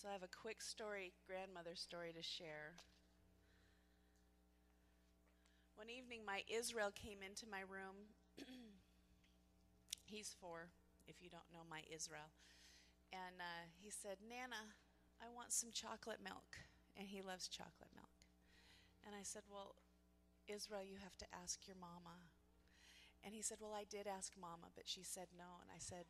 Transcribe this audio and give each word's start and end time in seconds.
So 0.00 0.08
I 0.08 0.16
have 0.16 0.24
a 0.24 0.32
quick 0.32 0.64
story, 0.64 1.12
grandmother 1.28 1.76
story 1.76 2.16
to 2.16 2.24
share. 2.24 2.72
One 5.76 5.92
evening, 5.92 6.24
my 6.24 6.40
Israel 6.48 6.88
came 6.88 7.20
into 7.20 7.44
my 7.44 7.60
room. 7.68 8.08
He's 10.08 10.32
four, 10.40 10.72
if 11.04 11.20
you 11.20 11.28
don't 11.28 11.52
know 11.52 11.68
my 11.68 11.84
Israel. 11.92 12.32
And 13.12 13.44
uh, 13.44 13.68
he 13.76 13.92
said, 13.92 14.16
Nana, 14.24 14.72
I 15.20 15.28
want 15.36 15.52
some 15.52 15.68
chocolate 15.68 16.24
milk. 16.24 16.56
And 16.96 17.04
he 17.04 17.20
loves 17.20 17.44
chocolate 17.44 17.92
milk. 17.92 18.16
And 19.04 19.12
I 19.12 19.20
said, 19.20 19.44
Well, 19.52 19.76
Israel, 20.48 20.80
you 20.80 20.96
have 21.04 21.18
to 21.20 21.28
ask 21.28 21.68
your 21.68 21.76
mama. 21.76 22.24
And 23.20 23.34
he 23.34 23.42
said, 23.42 23.58
Well, 23.60 23.76
I 23.76 23.84
did 23.84 24.08
ask 24.08 24.32
mama, 24.40 24.72
but 24.72 24.88
she 24.88 25.04
said 25.04 25.28
no. 25.36 25.60
And 25.60 25.68
I 25.68 25.76
said, 25.76 26.08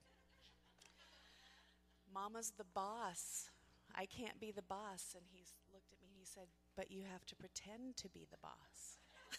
Mama's 2.15 2.53
the 2.57 2.71
boss. 2.71 3.51
I 3.97 4.07
can't 4.07 4.41
be 4.41 4.51
the 4.51 4.63
boss. 4.63 5.15
And 5.15 5.25
he 5.31 5.45
looked 5.73 5.93
at 5.93 6.01
me 6.01 6.09
and 6.09 6.19
he 6.19 6.25
said, 6.25 6.49
But 6.77 6.91
you 6.91 7.05
have 7.11 7.25
to 7.27 7.37
pretend 7.37 7.97
to 7.99 8.09
be 8.09 8.27
the 8.31 8.39
boss. 8.43 8.99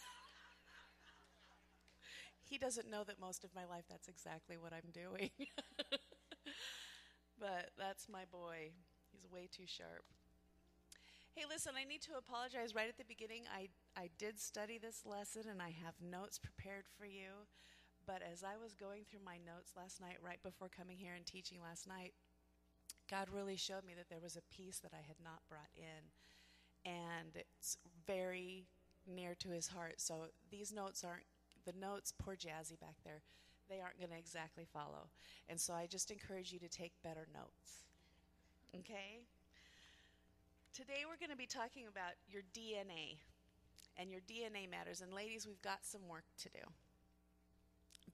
he 2.50 2.58
doesn't 2.58 2.90
know 2.90 3.04
that 3.04 3.20
most 3.20 3.44
of 3.44 3.56
my 3.56 3.66
life 3.66 3.86
that's 3.90 4.08
exactly 4.08 4.58
what 4.58 4.74
I'm 4.74 4.92
doing. 4.92 5.32
but 7.40 7.72
that's 7.78 8.08
my 8.10 8.24
boy. 8.32 8.72
He's 9.12 9.28
way 9.30 9.50
too 9.52 9.66
sharp. 9.66 10.06
Hey, 11.34 11.44
listen, 11.48 11.74
I 11.80 11.86
need 11.86 12.02
to 12.04 12.20
apologize 12.20 12.76
right 12.76 12.90
at 12.90 12.98
the 12.98 13.08
beginning. 13.08 13.44
I, 13.48 13.70
I 13.96 14.10
did 14.18 14.40
study 14.40 14.78
this 14.78 15.04
lesson 15.06 15.44
and 15.50 15.62
I 15.62 15.72
have 15.84 15.96
notes 16.02 16.38
prepared 16.38 16.86
for 16.98 17.06
you. 17.06 17.48
But 18.06 18.22
as 18.22 18.44
I 18.44 18.58
was 18.58 18.74
going 18.74 19.06
through 19.06 19.24
my 19.24 19.38
notes 19.38 19.74
last 19.78 20.02
night, 20.02 20.18
right 20.22 20.42
before 20.44 20.70
coming 20.70 20.98
here 20.98 21.14
and 21.16 21.26
teaching 21.26 21.60
last 21.62 21.88
night, 21.88 22.14
God 23.12 23.28
really 23.32 23.58
showed 23.58 23.86
me 23.86 23.94
that 23.98 24.10
there 24.10 24.22
was 24.24 24.38
a 24.38 24.56
piece 24.56 24.80
that 24.80 24.94
I 24.94 25.04
had 25.06 25.18
not 25.22 25.42
brought 25.50 25.70
in. 25.76 26.90
And 26.90 27.36
it's 27.36 27.78
very 28.08 28.66
near 29.06 29.36
to 29.36 29.50
his 29.50 29.68
heart. 29.68 29.96
So 29.98 30.32
these 30.50 30.72
notes 30.74 31.04
aren't, 31.04 31.26
the 31.66 31.74
notes, 31.80 32.14
poor 32.18 32.36
Jazzy 32.36 32.80
back 32.80 32.96
there, 33.04 33.22
they 33.70 33.82
aren't 33.82 34.00
going 34.00 34.12
to 34.12 34.18
exactly 34.18 34.66
follow. 34.74 35.10
And 35.50 35.60
so 35.60 35.74
I 35.74 35.86
just 35.86 36.10
encourage 36.10 36.54
you 36.54 36.60
to 36.60 36.70
take 36.70 36.94
better 37.04 37.28
notes. 37.34 37.84
Okay? 38.74 39.26
Today 40.74 41.04
we're 41.06 41.20
going 41.20 41.32
to 41.32 41.38
be 41.38 41.46
talking 41.46 41.84
about 41.88 42.14
your 42.30 42.44
DNA. 42.56 43.18
And 43.98 44.10
your 44.10 44.22
DNA 44.22 44.72
matters. 44.72 45.02
And 45.02 45.14
ladies, 45.14 45.46
we've 45.46 45.62
got 45.62 45.80
some 45.84 46.08
work 46.08 46.24
to 46.40 46.50
do 46.50 46.64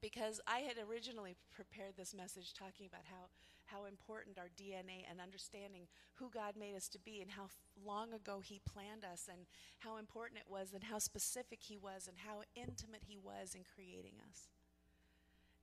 because 0.02 0.40
I 0.48 0.60
had 0.60 0.76
originally 0.90 1.36
prepared 1.52 1.94
this 1.98 2.14
message 2.14 2.54
talking 2.54 2.88
about 2.88 3.06
how, 3.10 3.30
how 3.68 3.86
important 3.86 4.38
our 4.38 4.50
DNA 4.60 5.06
and 5.10 5.22
understanding 5.22 5.88
who 6.16 6.30
God 6.30 6.56
made 6.58 6.76
us 6.76 6.88
to 6.90 7.00
be 7.00 7.22
and 7.22 7.32
how 7.32 7.48
long 7.86 8.14
ago 8.14 8.42
He 8.44 8.60
planned 8.66 9.06
us 9.06 9.30
and 9.30 9.46
how 9.80 9.98
important 9.98 10.40
it 10.40 10.52
was 10.52 10.74
and 10.74 10.84
how 10.84 10.98
specific 11.00 11.60
He 11.62 11.78
was 11.78 12.08
and 12.08 12.18
how 12.18 12.42
intimate 12.56 13.04
He 13.08 13.18
was 13.18 13.56
in 13.56 13.62
creating 13.76 14.16
us. 14.30 14.50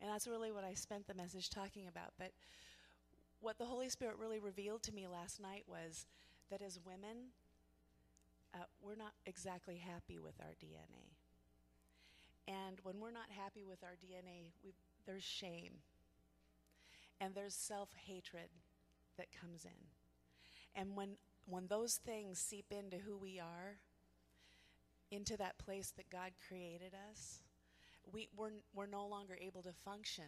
And 0.00 0.10
that's 0.10 0.26
really 0.26 0.52
what 0.52 0.64
I 0.64 0.74
spent 0.74 1.06
the 1.06 1.14
message 1.14 1.50
talking 1.50 1.88
about. 1.88 2.12
But 2.18 2.32
what 3.40 3.58
the 3.58 3.64
Holy 3.64 3.88
Spirit 3.88 4.16
really 4.18 4.38
revealed 4.38 4.82
to 4.84 4.92
me 4.92 5.06
last 5.06 5.40
night 5.40 5.64
was 5.66 6.06
that 6.50 6.62
as 6.62 6.78
women, 6.84 7.32
uh, 8.54 8.64
we're 8.82 8.96
not 8.96 9.12
exactly 9.26 9.76
happy 9.76 10.18
with 10.18 10.34
our 10.40 10.54
DNA 10.62 11.14
and 12.46 12.78
when 12.82 13.00
we're 13.00 13.10
not 13.10 13.30
happy 13.30 13.64
with 13.64 13.82
our 13.82 13.96
DNA, 13.96 14.52
there's 15.06 15.22
shame. 15.22 15.80
And 17.20 17.34
there's 17.34 17.54
self 17.54 17.90
hatred 18.06 18.48
that 19.16 19.28
comes 19.32 19.64
in. 19.64 19.70
And 20.74 20.96
when, 20.96 21.16
when 21.46 21.68
those 21.68 21.94
things 21.94 22.38
seep 22.38 22.66
into 22.70 22.96
who 22.98 23.16
we 23.16 23.38
are, 23.38 23.78
into 25.10 25.36
that 25.36 25.58
place 25.58 25.92
that 25.96 26.10
God 26.10 26.32
created 26.48 26.92
us, 27.10 27.40
we, 28.10 28.28
we're, 28.36 28.50
we're 28.74 28.86
no 28.86 29.06
longer 29.06 29.38
able 29.40 29.62
to 29.62 29.72
function 29.84 30.24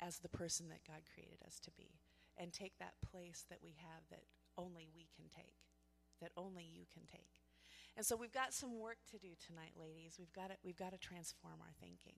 as 0.00 0.18
the 0.18 0.28
person 0.28 0.68
that 0.68 0.86
God 0.86 1.00
created 1.12 1.38
us 1.44 1.58
to 1.60 1.70
be 1.72 1.98
and 2.36 2.52
take 2.52 2.78
that 2.78 2.94
place 3.10 3.44
that 3.50 3.58
we 3.62 3.74
have 3.78 4.02
that 4.10 4.22
only 4.56 4.88
we 4.94 5.08
can 5.16 5.24
take, 5.34 5.56
that 6.20 6.30
only 6.36 6.64
you 6.64 6.84
can 6.92 7.02
take. 7.10 7.42
And 7.96 8.06
so 8.06 8.14
we've 8.14 8.32
got 8.32 8.54
some 8.54 8.78
work 8.78 8.98
to 9.10 9.18
do 9.18 9.34
tonight, 9.44 9.72
ladies. 9.78 10.16
We've 10.18 10.32
got 10.32 10.50
to, 10.50 10.56
we've 10.62 10.76
got 10.76 10.92
to 10.92 10.98
transform 10.98 11.58
our 11.60 11.74
thinking. 11.80 12.14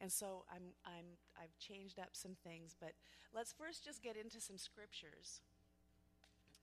And 0.00 0.10
so 0.10 0.44
I'm, 0.50 0.72
I'm, 0.84 1.04
I've 1.36 1.56
changed 1.58 1.98
up 1.98 2.10
some 2.12 2.34
things, 2.42 2.74
but 2.80 2.92
let's 3.34 3.52
first 3.52 3.84
just 3.84 4.02
get 4.02 4.16
into 4.16 4.40
some 4.40 4.56
scriptures. 4.56 5.40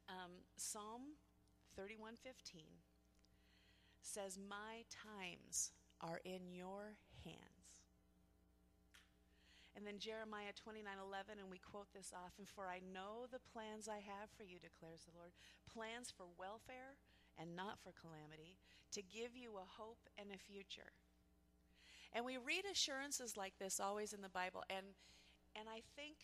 Um, 0.10 0.32
Psalm 0.56 1.18
31:15 1.78 2.82
says, 4.02 4.40
"My 4.40 4.86
times 4.90 5.72
are 6.02 6.22
in 6.24 6.52
your 6.52 6.98
hands." 7.24 7.84
And 9.76 9.86
then 9.86 10.00
Jeremiah 10.00 10.54
29:11 10.54 11.38
and 11.40 11.52
we 11.52 11.60
quote 11.60 11.92
this 11.94 12.12
often, 12.14 12.46
"For 12.46 12.68
I 12.68 12.80
know 12.80 13.28
the 13.28 13.40
plans 13.40 13.88
I 13.88 14.00
have 14.00 14.32
for 14.32 14.44
you," 14.44 14.60
declares 14.60 15.04
the 15.04 15.12
Lord, 15.16 15.34
plans 15.68 16.10
for 16.10 16.26
welfare 16.26 16.98
and 17.38 17.56
not 17.56 17.80
for 17.80 17.92
calamity, 17.92 18.58
to 18.92 19.04
give 19.04 19.36
you 19.36 19.58
a 19.58 19.66
hope 19.66 20.10
and 20.18 20.32
a 20.32 20.38
future. 20.38 20.94
And 22.14 22.26
we 22.26 22.38
read 22.38 22.64
assurances 22.72 23.38
like 23.38 23.54
this 23.60 23.80
always 23.80 24.14
in 24.14 24.22
the 24.22 24.30
Bible, 24.30 24.64
and, 24.70 24.86
and 25.56 25.68
I 25.70 25.82
think 25.96 26.18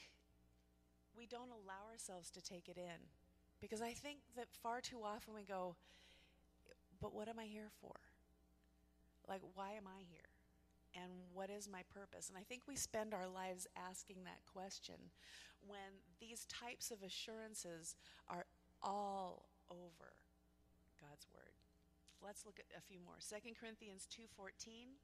we 1.16 1.26
don't 1.26 1.52
allow 1.52 1.92
ourselves 1.92 2.30
to 2.32 2.42
take 2.42 2.68
it 2.68 2.78
in. 2.78 3.08
Because 3.62 3.82
I 3.82 3.92
think 3.92 4.20
that 4.36 4.48
far 4.52 4.82
too 4.82 5.02
often 5.04 5.34
we 5.34 5.44
go, 5.44 5.76
but 7.00 7.14
what 7.14 7.28
am 7.28 7.40
I 7.40 7.46
here 7.46 7.70
for? 7.82 7.96
Like, 9.28 9.42
why 9.56 9.72
am 9.72 9.88
I 9.88 10.04
here? 10.10 10.28
And 10.96 11.12
what 11.34 11.50
is 11.50 11.70
my 11.72 11.82
purpose? 11.94 12.30
And 12.30 12.38
I 12.38 12.44
think 12.44 12.64
we 12.68 12.76
spend 12.76 13.14
our 13.14 13.28
lives 13.28 13.68
asking 13.76 14.18
that 14.26 14.40
question 14.52 14.96
when 15.66 16.04
these 16.20 16.46
types 16.46 16.92
of 16.92 17.02
assurances 17.04 17.96
are 18.30 18.46
all 18.82 19.46
over 19.72 20.14
God's 21.00 21.26
word. 21.34 21.56
Let's 22.24 22.46
look 22.46 22.60
at 22.60 22.66
a 22.78 22.82
few 22.82 23.00
more. 23.04 23.16
2 23.20 23.56
Corinthians 23.56 24.08
2:14. 24.12 25.00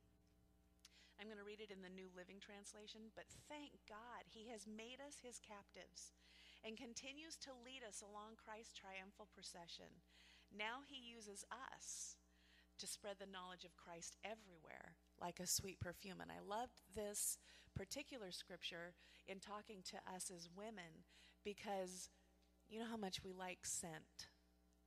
I'm 1.20 1.28
going 1.28 1.38
to 1.38 1.44
read 1.44 1.60
it 1.60 1.68
in 1.68 1.84
the 1.84 1.92
New 1.92 2.08
Living 2.16 2.40
Translation, 2.40 3.12
but 3.12 3.28
thank 3.52 3.76
God 3.92 4.24
he 4.24 4.48
has 4.56 4.64
made 4.64 5.04
us 5.04 5.20
his 5.20 5.44
captives 5.44 6.16
and 6.64 6.80
continues 6.80 7.36
to 7.44 7.52
lead 7.60 7.84
us 7.84 8.00
along 8.00 8.40
Christ's 8.40 8.72
triumphal 8.72 9.28
procession. 9.28 10.00
Now 10.48 10.88
he 10.88 10.96
uses 10.96 11.44
us 11.52 12.16
to 12.80 12.88
spread 12.88 13.20
the 13.20 13.28
knowledge 13.28 13.68
of 13.68 13.76
Christ 13.76 14.16
everywhere 14.24 14.96
like 15.20 15.44
a 15.44 15.48
sweet 15.48 15.84
perfume. 15.84 16.24
And 16.24 16.32
I 16.32 16.40
loved 16.40 16.80
this 16.96 17.38
particular 17.76 18.32
scripture 18.32 18.96
in 19.28 19.44
talking 19.44 19.84
to 19.92 20.00
us 20.08 20.32
as 20.32 20.48
women 20.56 21.04
because 21.44 22.10
you 22.72 22.80
know 22.80 22.88
how 22.90 22.98
much 22.98 23.24
we 23.24 23.34
like 23.36 23.68
scent 23.68 24.32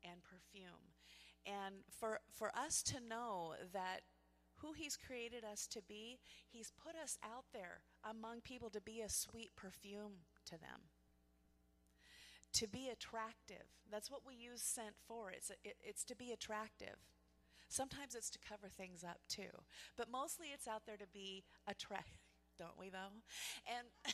and 0.02 0.24
perfume. 0.24 0.96
And 1.44 1.84
for, 2.00 2.20
for 2.32 2.48
us 2.56 2.82
to 2.84 2.96
know 3.00 3.54
that 3.72 4.00
who 4.62 4.72
He's 4.72 4.96
created 4.96 5.44
us 5.44 5.66
to 5.68 5.82
be, 5.82 6.18
He's 6.48 6.72
put 6.72 6.94
us 6.96 7.18
out 7.22 7.44
there 7.52 7.82
among 8.08 8.40
people 8.40 8.70
to 8.70 8.80
be 8.80 9.00
a 9.00 9.08
sweet 9.08 9.50
perfume 9.56 10.24
to 10.46 10.52
them. 10.52 10.88
To 12.54 12.66
be 12.68 12.88
attractive. 12.88 13.66
That's 13.90 14.10
what 14.10 14.26
we 14.26 14.34
use 14.34 14.62
scent 14.62 14.94
for. 15.06 15.30
It's, 15.30 15.50
it, 15.50 15.76
it's 15.82 16.04
to 16.04 16.16
be 16.16 16.32
attractive. 16.32 16.96
Sometimes 17.68 18.14
it's 18.14 18.30
to 18.30 18.38
cover 18.38 18.68
things 18.68 19.02
up 19.02 19.20
too. 19.28 19.64
But 19.96 20.10
mostly 20.10 20.48
it's 20.52 20.68
out 20.68 20.82
there 20.86 20.98
to 20.98 21.06
be 21.12 21.44
attractive. 21.66 22.18
Don't 22.58 22.78
we, 22.78 22.90
though? 22.90 23.12
And. 23.66 23.88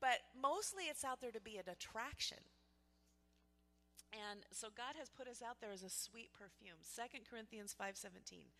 but 0.00 0.18
mostly 0.40 0.84
it's 0.84 1.04
out 1.04 1.20
there 1.20 1.32
to 1.32 1.40
be 1.40 1.56
an 1.56 1.68
attraction 1.70 2.38
and 4.12 4.46
so 4.50 4.68
God 4.74 4.98
has 4.98 5.10
put 5.10 5.28
us 5.28 5.42
out 5.42 5.60
there 5.60 5.72
as 5.72 5.82
a 5.82 5.90
sweet 5.90 6.32
perfume. 6.34 6.82
2 6.82 7.24
Corinthians 7.26 7.74
5:17. 7.74 8.50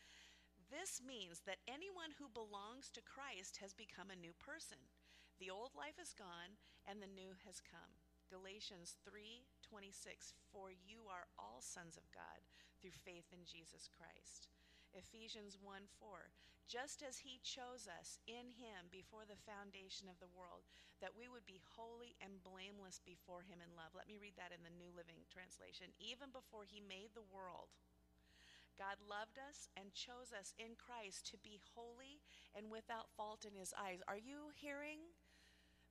This 0.70 1.02
means 1.02 1.42
that 1.46 1.66
anyone 1.66 2.14
who 2.18 2.30
belongs 2.30 2.90
to 2.94 3.02
Christ 3.02 3.58
has 3.58 3.74
become 3.74 4.10
a 4.10 4.16
new 4.16 4.32
person. 4.32 4.78
The 5.38 5.50
old 5.50 5.74
life 5.74 5.98
is 5.98 6.14
gone 6.14 6.58
and 6.86 7.02
the 7.02 7.10
new 7.10 7.34
has 7.44 7.60
come. 7.60 7.98
Galatians 8.30 8.94
3:26 9.02 10.34
For 10.52 10.70
you 10.70 11.08
are 11.10 11.26
all 11.38 11.60
sons 11.60 11.96
of 11.96 12.10
God 12.12 12.46
through 12.78 12.92
faith 12.92 13.32
in 13.32 13.44
Jesus 13.44 13.88
Christ. 13.88 14.48
Ephesians 14.94 15.58
1 15.60 15.86
4. 15.98 16.30
Just 16.70 17.02
as 17.02 17.18
he 17.18 17.42
chose 17.42 17.90
us 17.90 18.22
in 18.30 18.54
him 18.54 18.86
before 18.94 19.26
the 19.26 19.42
foundation 19.42 20.06
of 20.06 20.18
the 20.22 20.30
world, 20.30 20.62
that 21.02 21.18
we 21.18 21.26
would 21.26 21.42
be 21.42 21.58
holy 21.74 22.14
and 22.22 22.46
blameless 22.46 23.02
before 23.02 23.42
him 23.42 23.58
in 23.58 23.74
love. 23.74 23.90
Let 23.90 24.06
me 24.06 24.22
read 24.22 24.38
that 24.38 24.54
in 24.54 24.62
the 24.62 24.78
New 24.78 24.94
Living 24.94 25.18
Translation. 25.26 25.90
Even 25.98 26.30
before 26.30 26.62
he 26.62 26.78
made 26.78 27.10
the 27.10 27.26
world, 27.26 27.74
God 28.78 29.02
loved 29.02 29.34
us 29.42 29.66
and 29.74 29.90
chose 29.90 30.30
us 30.30 30.54
in 30.62 30.78
Christ 30.78 31.26
to 31.34 31.42
be 31.42 31.58
holy 31.74 32.22
and 32.54 32.70
without 32.70 33.10
fault 33.18 33.42
in 33.42 33.58
his 33.58 33.74
eyes. 33.74 33.98
Are 34.06 34.20
you 34.20 34.54
hearing 34.54 35.10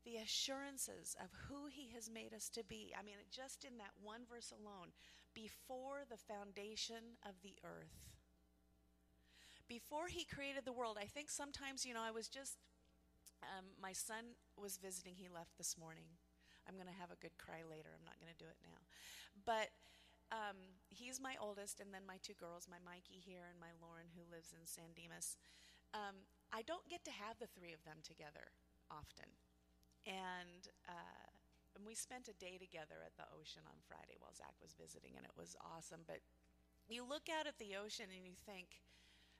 the 0.05 0.17
assurances 0.17 1.15
of 1.21 1.29
who 1.47 1.67
He 1.67 1.91
has 1.93 2.09
made 2.09 2.33
us 2.33 2.49
to 2.49 2.63
be. 2.63 2.93
I 2.97 3.03
mean, 3.03 3.15
just 3.31 3.65
in 3.65 3.77
that 3.77 3.93
one 4.01 4.21
verse 4.29 4.51
alone, 4.51 4.89
before 5.33 6.03
the 6.09 6.17
foundation 6.17 7.19
of 7.27 7.35
the 7.43 7.55
earth. 7.63 8.09
Before 9.69 10.09
He 10.09 10.25
created 10.25 10.65
the 10.65 10.73
world, 10.73 10.97
I 10.99 11.05
think 11.05 11.29
sometimes, 11.29 11.85
you 11.85 11.93
know, 11.93 12.01
I 12.01 12.09
was 12.09 12.27
just, 12.27 12.57
um, 13.45 13.69
my 13.77 13.93
son 13.93 14.33
was 14.57 14.81
visiting, 14.81 15.13
he 15.13 15.29
left 15.29 15.53
this 15.61 15.77
morning. 15.77 16.09
I'm 16.65 16.73
going 16.73 16.89
to 16.89 17.01
have 17.01 17.13
a 17.13 17.21
good 17.21 17.37
cry 17.37 17.61
later. 17.61 17.93
I'm 17.93 18.05
not 18.05 18.17
going 18.17 18.33
to 18.33 18.41
do 18.41 18.49
it 18.49 18.57
now. 18.65 18.81
But 19.45 19.69
um, 20.33 20.57
he's 20.89 21.21
my 21.21 21.37
oldest, 21.37 21.77
and 21.77 21.93
then 21.93 22.05
my 22.05 22.17
two 22.21 22.33
girls, 22.33 22.65
my 22.65 22.81
Mikey 22.81 23.21
here 23.21 23.45
and 23.45 23.61
my 23.61 23.73
Lauren, 23.77 24.09
who 24.13 24.25
lives 24.29 24.53
in 24.53 24.65
San 24.65 24.93
Dimas. 24.97 25.37
Um, 25.93 26.25
I 26.49 26.65
don't 26.65 26.85
get 26.89 27.05
to 27.05 27.13
have 27.13 27.37
the 27.37 27.49
three 27.49 27.73
of 27.73 27.85
them 27.85 28.01
together 28.01 28.53
often. 28.89 29.29
And, 30.05 30.69
uh, 30.89 31.29
and 31.77 31.85
we 31.85 31.93
spent 31.93 32.29
a 32.29 32.37
day 32.41 32.57
together 32.57 33.05
at 33.05 33.17
the 33.17 33.29
ocean 33.33 33.65
on 33.69 33.77
Friday 33.85 34.17
while 34.17 34.33
Zach 34.33 34.57
was 34.61 34.73
visiting, 34.73 35.13
and 35.13 35.25
it 35.25 35.37
was 35.37 35.53
awesome. 35.61 36.05
But 36.09 36.25
you 36.89 37.05
look 37.05 37.29
out 37.29 37.45
at 37.45 37.61
the 37.61 37.77
ocean 37.77 38.09
and 38.09 38.25
you 38.25 38.37
think, 38.49 38.81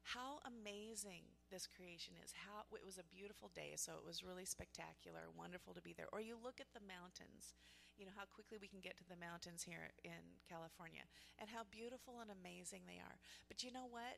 how 0.10 0.42
amazing 0.42 1.22
this 1.54 1.70
creation 1.70 2.18
is. 2.26 2.34
How 2.34 2.66
it 2.74 2.82
was 2.82 2.98
a 2.98 3.06
beautiful 3.14 3.54
day, 3.54 3.78
so 3.78 3.94
it 3.94 4.06
was 4.06 4.26
really 4.26 4.46
spectacular, 4.46 5.30
wonderful 5.38 5.78
to 5.78 5.86
be 5.86 5.94
there. 5.94 6.10
Or 6.10 6.18
you 6.18 6.34
look 6.34 6.58
at 6.58 6.74
the 6.74 6.82
mountains, 6.82 7.54
you 7.94 8.10
know 8.10 8.18
how 8.18 8.26
quickly 8.26 8.58
we 8.58 8.72
can 8.72 8.82
get 8.82 8.98
to 8.98 9.06
the 9.06 9.20
mountains 9.22 9.62
here 9.62 9.94
in 10.02 10.42
California 10.50 11.06
and 11.38 11.46
how 11.46 11.62
beautiful 11.70 12.26
and 12.26 12.34
amazing 12.34 12.90
they 12.90 12.98
are. 12.98 13.22
But 13.46 13.62
you 13.62 13.70
know 13.70 13.86
what? 13.86 14.18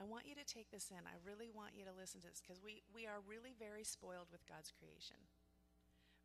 I 0.00 0.08
want 0.08 0.24
you 0.24 0.32
to 0.40 0.46
take 0.48 0.72
this 0.72 0.88
in. 0.88 1.04
I 1.04 1.20
really 1.20 1.52
want 1.52 1.76
you 1.76 1.84
to 1.84 1.92
listen 1.92 2.24
to 2.24 2.32
this 2.32 2.40
because 2.40 2.64
we, 2.64 2.80
we 2.88 3.04
are 3.04 3.20
really 3.20 3.52
very 3.52 3.84
spoiled 3.84 4.32
with 4.32 4.48
God's 4.48 4.72
creation. 4.72 5.20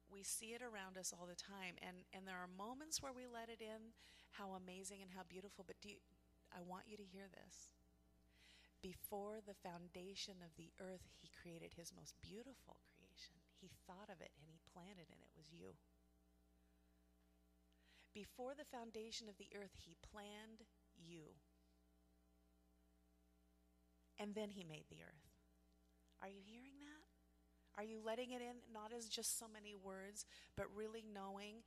We 0.08 0.24
see 0.24 0.56
it 0.56 0.64
around 0.64 0.96
us 0.96 1.12
all 1.12 1.28
the 1.28 1.36
time, 1.36 1.76
and, 1.84 2.08
and 2.16 2.24
there 2.24 2.40
are 2.40 2.48
moments 2.48 3.04
where 3.04 3.12
we 3.12 3.28
let 3.28 3.52
it 3.52 3.60
in, 3.60 3.92
how 4.38 4.56
amazing 4.56 5.04
and 5.04 5.12
how 5.12 5.28
beautiful. 5.28 5.68
But 5.68 5.82
you, 5.84 6.00
I 6.54 6.64
want 6.64 6.88
you 6.88 6.96
to 6.96 7.04
hear 7.04 7.28
this. 7.28 7.76
Before 8.82 9.42
the 9.42 9.58
foundation 9.66 10.36
of 10.46 10.54
the 10.58 10.72
earth, 10.80 11.06
He 11.22 11.30
created 11.34 11.74
His 11.74 11.92
most 11.96 12.16
beautiful 12.22 12.78
creation. 12.94 13.36
He 13.60 13.72
thought 13.88 14.10
of 14.10 14.22
it 14.22 14.32
and 14.38 14.48
He 14.48 14.60
planted, 14.74 15.10
and 15.10 15.22
it 15.22 15.34
was 15.36 15.52
you. 15.52 15.76
Before 18.14 18.54
the 18.56 18.64
foundation 18.64 19.28
of 19.28 19.38
the 19.38 19.50
earth, 19.56 19.76
He 19.76 19.98
planned 20.12 20.64
you. 20.96 21.36
And 24.20 24.36
then 24.36 24.50
He 24.50 24.64
made 24.64 24.86
the 24.90 25.04
earth. 25.04 25.28
Are 26.22 26.30
you 26.30 26.42
hearing 26.46 26.80
that? 26.80 27.04
Are 27.78 27.84
you 27.84 28.00
letting 28.00 28.32
it 28.32 28.42
in, 28.42 28.64
not 28.72 28.94
as 28.96 29.10
just 29.10 29.38
so 29.38 29.48
many 29.52 29.76
words, 29.76 30.26
but 30.56 30.66
really 30.74 31.04
knowing 31.04 31.64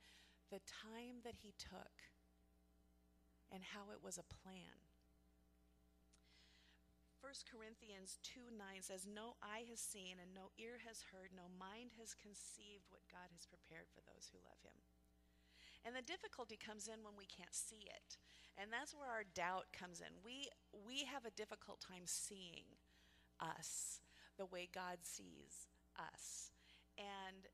the 0.49 0.59
time 0.65 1.21
that 1.23 1.35
He 1.43 1.53
took 1.59 2.01
and 3.51 3.61
how 3.63 3.91
it 3.93 4.03
was 4.03 4.17
a 4.17 4.23
plan? 4.23 4.88
1 7.29 7.45
Corinthians 7.45 8.17
2 8.25 8.57
9 8.57 8.81
says, 8.81 9.05
No 9.05 9.37
eye 9.37 9.61
has 9.69 9.77
seen, 9.77 10.17
and 10.17 10.33
no 10.33 10.49
ear 10.57 10.81
has 10.81 11.13
heard, 11.13 11.29
no 11.29 11.45
mind 11.45 11.93
has 12.01 12.17
conceived 12.17 12.89
what 12.89 13.05
God 13.05 13.29
has 13.29 13.45
prepared 13.45 13.85
for 13.93 14.01
those 14.01 14.33
who 14.33 14.41
love 14.41 14.57
Him. 14.65 14.73
And 15.85 15.93
the 15.93 16.01
difficulty 16.01 16.57
comes 16.57 16.89
in 16.89 17.05
when 17.05 17.13
we 17.13 17.29
can't 17.29 17.53
see 17.53 17.85
it. 17.85 18.17
And 18.57 18.73
that's 18.73 18.97
where 18.97 19.13
our 19.13 19.29
doubt 19.37 19.69
comes 19.69 20.01
in. 20.01 20.09
We, 20.25 20.49
we 20.73 21.05
have 21.05 21.29
a 21.29 21.37
difficult 21.37 21.77
time 21.85 22.09
seeing 22.09 22.65
us 23.37 24.01
the 24.41 24.49
way 24.49 24.65
God 24.65 25.05
sees 25.05 25.69
us. 26.01 26.49
And 26.97 27.45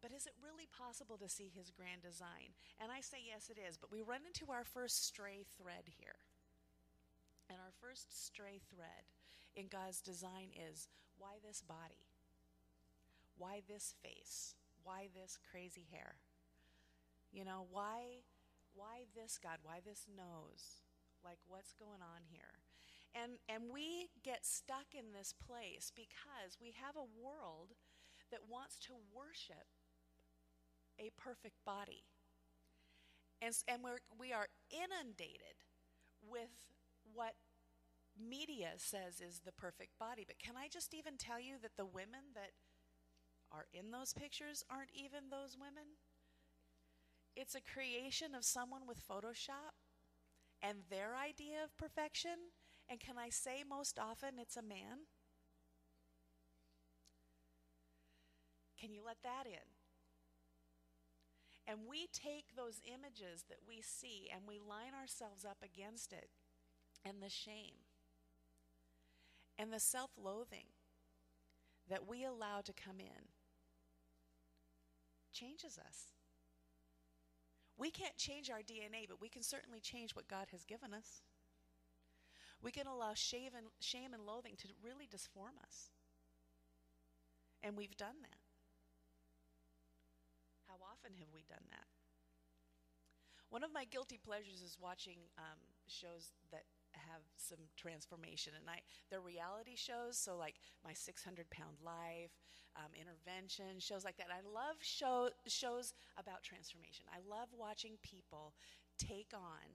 but 0.00 0.16
is 0.16 0.24
it 0.24 0.32
really 0.40 0.64
possible 0.72 1.20
to 1.20 1.28
see 1.28 1.52
his 1.52 1.68
grand 1.68 2.00
design? 2.00 2.56
And 2.80 2.88
I 2.88 3.04
say 3.04 3.20
yes, 3.20 3.52
it 3.52 3.60
is. 3.60 3.76
But 3.76 3.92
we 3.92 4.00
run 4.00 4.24
into 4.24 4.48
our 4.48 4.64
first 4.64 5.04
stray 5.04 5.44
thread 5.60 5.92
here. 6.00 6.16
And 7.50 7.58
our 7.58 7.74
first 7.82 8.14
stray 8.14 8.60
thread 8.70 9.10
in 9.56 9.66
God's 9.66 10.00
design 10.00 10.54
is 10.54 10.86
why 11.18 11.42
this 11.44 11.60
body? 11.60 12.06
Why 13.36 13.62
this 13.68 13.94
face? 14.02 14.54
Why 14.84 15.08
this 15.12 15.36
crazy 15.50 15.86
hair? 15.90 16.14
You 17.32 17.44
know, 17.44 17.66
why 17.70 18.22
why 18.72 19.10
this 19.16 19.38
God? 19.42 19.58
Why 19.64 19.80
this 19.84 20.06
nose? 20.06 20.86
Like 21.24 21.38
what's 21.48 21.74
going 21.74 22.00
on 22.00 22.22
here? 22.30 22.62
And 23.14 23.42
and 23.48 23.72
we 23.74 24.08
get 24.22 24.46
stuck 24.46 24.94
in 24.94 25.12
this 25.12 25.34
place 25.34 25.90
because 25.94 26.56
we 26.62 26.72
have 26.80 26.94
a 26.94 27.10
world 27.20 27.74
that 28.30 28.46
wants 28.48 28.78
to 28.86 28.92
worship 29.12 29.66
a 31.00 31.10
perfect 31.16 31.64
body. 31.64 32.04
And, 33.42 33.56
and 33.66 33.82
we're, 33.82 34.04
we 34.18 34.32
are 34.32 34.48
inundated 34.70 35.64
with 36.20 36.52
what 37.14 37.34
media 38.18 38.72
says 38.76 39.20
is 39.20 39.40
the 39.44 39.52
perfect 39.52 39.98
body. 39.98 40.24
But 40.26 40.38
can 40.38 40.56
I 40.56 40.68
just 40.68 40.94
even 40.94 41.16
tell 41.16 41.40
you 41.40 41.54
that 41.62 41.76
the 41.76 41.86
women 41.86 42.34
that 42.34 42.52
are 43.52 43.66
in 43.72 43.90
those 43.90 44.12
pictures 44.12 44.64
aren't 44.70 44.90
even 44.94 45.30
those 45.30 45.56
women? 45.58 45.98
It's 47.36 47.54
a 47.54 47.60
creation 47.60 48.34
of 48.34 48.44
someone 48.44 48.82
with 48.86 49.06
Photoshop 49.06 49.78
and 50.62 50.78
their 50.90 51.16
idea 51.16 51.64
of 51.64 51.76
perfection. 51.76 52.52
And 52.88 53.00
can 53.00 53.16
I 53.18 53.30
say 53.30 53.64
most 53.68 53.98
often 53.98 54.38
it's 54.38 54.56
a 54.56 54.62
man? 54.62 55.06
Can 58.78 58.92
you 58.92 59.02
let 59.04 59.18
that 59.22 59.46
in? 59.46 59.68
And 61.66 61.86
we 61.88 62.08
take 62.12 62.56
those 62.56 62.80
images 62.84 63.44
that 63.48 63.58
we 63.66 63.80
see 63.80 64.28
and 64.32 64.42
we 64.48 64.58
line 64.58 64.92
ourselves 64.98 65.44
up 65.44 65.58
against 65.62 66.12
it 66.12 66.30
and 67.04 67.22
the 67.22 67.30
shame 67.30 67.86
and 69.58 69.72
the 69.72 69.80
self 69.80 70.10
loathing 70.22 70.66
that 71.88 72.08
we 72.08 72.24
allow 72.24 72.60
to 72.64 72.72
come 72.72 73.00
in 73.00 73.28
changes 75.32 75.78
us. 75.78 76.14
We 77.76 77.90
can't 77.90 78.16
change 78.16 78.50
our 78.50 78.60
DNA, 78.60 79.08
but 79.08 79.20
we 79.20 79.28
can 79.28 79.42
certainly 79.42 79.80
change 79.80 80.14
what 80.14 80.28
God 80.28 80.46
has 80.52 80.64
given 80.64 80.92
us. 80.92 81.22
We 82.62 82.70
can 82.70 82.86
allow 82.86 83.14
shame 83.14 83.52
and, 83.56 83.66
shame 83.80 84.12
and 84.12 84.26
loathing 84.26 84.54
to 84.58 84.68
really 84.84 85.08
disform 85.10 85.56
us. 85.64 85.90
And 87.62 87.76
we've 87.76 87.96
done 87.96 88.20
that. 88.22 88.40
How 90.68 90.76
often 90.84 91.16
have 91.18 91.28
we 91.32 91.42
done 91.48 91.64
that? 91.70 91.88
One 93.48 93.64
of 93.64 93.72
my 93.72 93.84
guilty 93.84 94.18
pleasures 94.22 94.62
is 94.62 94.76
watching 94.80 95.18
um, 95.38 95.58
shows 95.88 96.32
that 96.52 96.64
have 96.94 97.22
some 97.36 97.62
transformation. 97.76 98.52
And 98.58 98.68
i 98.68 98.80
they're 99.10 99.20
reality 99.20 99.74
shows 99.76 100.18
so 100.18 100.36
like 100.36 100.56
my 100.84 100.92
600 100.92 101.50
pound 101.50 101.78
life 101.84 102.34
um, 102.78 102.94
intervention 102.94 103.78
shows 103.82 104.04
like 104.04 104.16
that. 104.18 104.30
I 104.30 104.46
love 104.46 104.78
show, 104.78 105.30
shows 105.50 105.92
about 106.14 106.42
transformation. 106.46 107.06
I 107.10 107.18
love 107.26 107.50
watching 107.50 107.98
people 108.02 108.54
take 108.98 109.34
on 109.34 109.66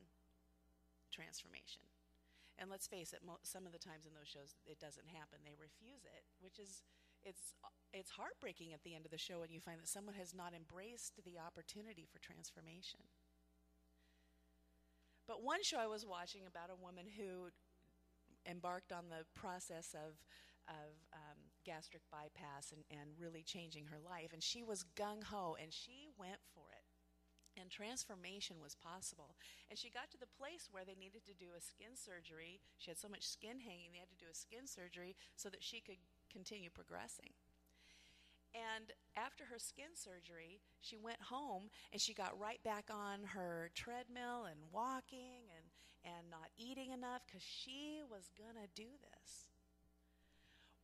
transformation. 1.11 1.83
And 2.55 2.71
let's 2.71 2.87
face 2.87 3.11
it 3.11 3.19
mo- 3.19 3.43
some 3.43 3.67
of 3.67 3.75
the 3.75 3.83
times 3.83 4.07
in 4.07 4.15
those 4.15 4.31
shows 4.31 4.55
it 4.63 4.79
doesn't 4.79 5.11
happen. 5.11 5.43
They 5.43 5.59
refuse 5.59 6.07
it 6.07 6.23
which 6.39 6.59
is 6.59 6.83
it's 7.25 7.55
it's 7.91 8.11
heartbreaking 8.11 8.71
at 8.73 8.83
the 8.83 8.93
end 8.93 9.05
of 9.05 9.11
the 9.11 9.17
show 9.17 9.39
when 9.39 9.49
you 9.49 9.59
find 9.59 9.79
that 9.81 9.89
someone 9.89 10.15
has 10.15 10.33
not 10.33 10.53
embraced 10.53 11.19
the 11.25 11.39
opportunity 11.39 12.05
for 12.05 12.19
transformation 12.19 13.01
but 15.27 15.43
one 15.43 15.63
show 15.63 15.77
I 15.77 15.87
was 15.87 16.05
watching 16.05 16.41
about 16.47 16.69
a 16.69 16.81
woman 16.81 17.05
who 17.17 17.49
embarked 18.49 18.91
on 18.91 19.09
the 19.09 19.25
process 19.39 19.93
of 19.93 20.21
of 20.67 20.97
um, 21.13 21.37
gastric 21.63 22.01
bypass 22.09 22.73
and, 22.73 22.81
and 22.89 23.13
really 23.21 23.43
changing 23.43 23.85
her 23.85 24.01
life. 24.01 24.33
And 24.33 24.41
she 24.41 24.63
was 24.63 24.85
gung 24.97 25.23
ho 25.23 25.55
and 25.61 25.71
she 25.71 26.09
went 26.17 26.41
for 26.53 26.73
it. 26.73 26.81
And 27.53 27.69
transformation 27.69 28.57
was 28.59 28.75
possible. 28.75 29.37
And 29.69 29.79
she 29.79 29.93
got 29.93 30.11
to 30.11 30.17
the 30.17 30.35
place 30.37 30.67
where 30.71 30.83
they 30.83 30.97
needed 30.97 31.23
to 31.25 31.37
do 31.37 31.55
a 31.55 31.61
skin 31.61 31.95
surgery. 31.95 32.59
She 32.77 32.91
had 32.91 32.97
so 32.99 33.07
much 33.07 33.29
skin 33.29 33.61
hanging, 33.61 33.93
they 33.93 34.03
had 34.03 34.11
to 34.11 34.19
do 34.19 34.29
a 34.29 34.35
skin 34.35 34.67
surgery 34.67 35.15
so 35.37 35.49
that 35.49 35.63
she 35.63 35.79
could 35.79 36.01
continue 36.33 36.69
progressing. 36.69 37.31
And 38.55 38.95
after 39.19 39.43
her 39.51 39.59
skin 39.59 39.91
surgery, 39.99 40.63
she 40.79 40.95
went 40.95 41.19
home 41.19 41.67
and 41.91 41.99
she 41.99 42.15
got 42.15 42.39
right 42.39 42.63
back 42.63 42.87
on 42.87 43.35
her 43.35 43.69
treadmill 43.75 44.47
and 44.47 44.71
walking 44.71 45.51
and, 45.51 45.67
and 46.07 46.31
not 46.31 46.47
eating 46.55 46.95
enough 46.95 47.27
because 47.27 47.43
she 47.43 47.99
was 48.07 48.31
going 48.39 48.55
to 48.55 48.71
do 48.71 48.87
this. 49.11 49.51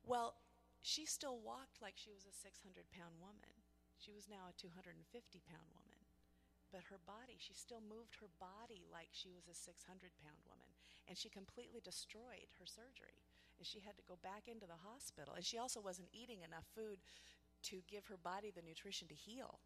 Well, 0.03 0.35
she 0.83 1.07
still 1.07 1.39
walked 1.39 1.79
like 1.79 1.95
she 1.95 2.11
was 2.11 2.27
a 2.27 2.35
600 2.35 2.91
pound 2.91 3.15
woman. 3.23 3.55
She 4.01 4.11
was 4.11 4.27
now 4.27 4.51
a 4.51 4.59
250 4.59 4.99
pound 5.47 5.69
woman. 5.71 6.01
But 6.73 6.87
her 6.91 6.99
body, 7.07 7.39
she 7.39 7.53
still 7.53 7.83
moved 7.83 8.19
her 8.19 8.31
body 8.39 8.87
like 8.91 9.11
she 9.11 9.31
was 9.31 9.47
a 9.47 9.55
600 9.55 9.79
pound 10.19 10.41
woman. 10.43 10.71
And 11.07 11.15
she 11.15 11.31
completely 11.31 11.79
destroyed 11.79 12.51
her 12.59 12.67
surgery. 12.67 13.19
And 13.59 13.67
she 13.67 13.83
had 13.83 13.93
to 13.99 14.09
go 14.09 14.17
back 14.25 14.49
into 14.49 14.65
the 14.65 14.79
hospital. 14.81 15.37
And 15.37 15.45
she 15.45 15.61
also 15.61 15.83
wasn't 15.83 16.09
eating 16.09 16.41
enough 16.41 16.65
food 16.73 16.97
to 17.70 17.82
give 17.88 18.06
her 18.08 18.18
body 18.18 18.51
the 18.53 18.65
nutrition 18.65 19.08
to 19.08 19.15
heal. 19.15 19.60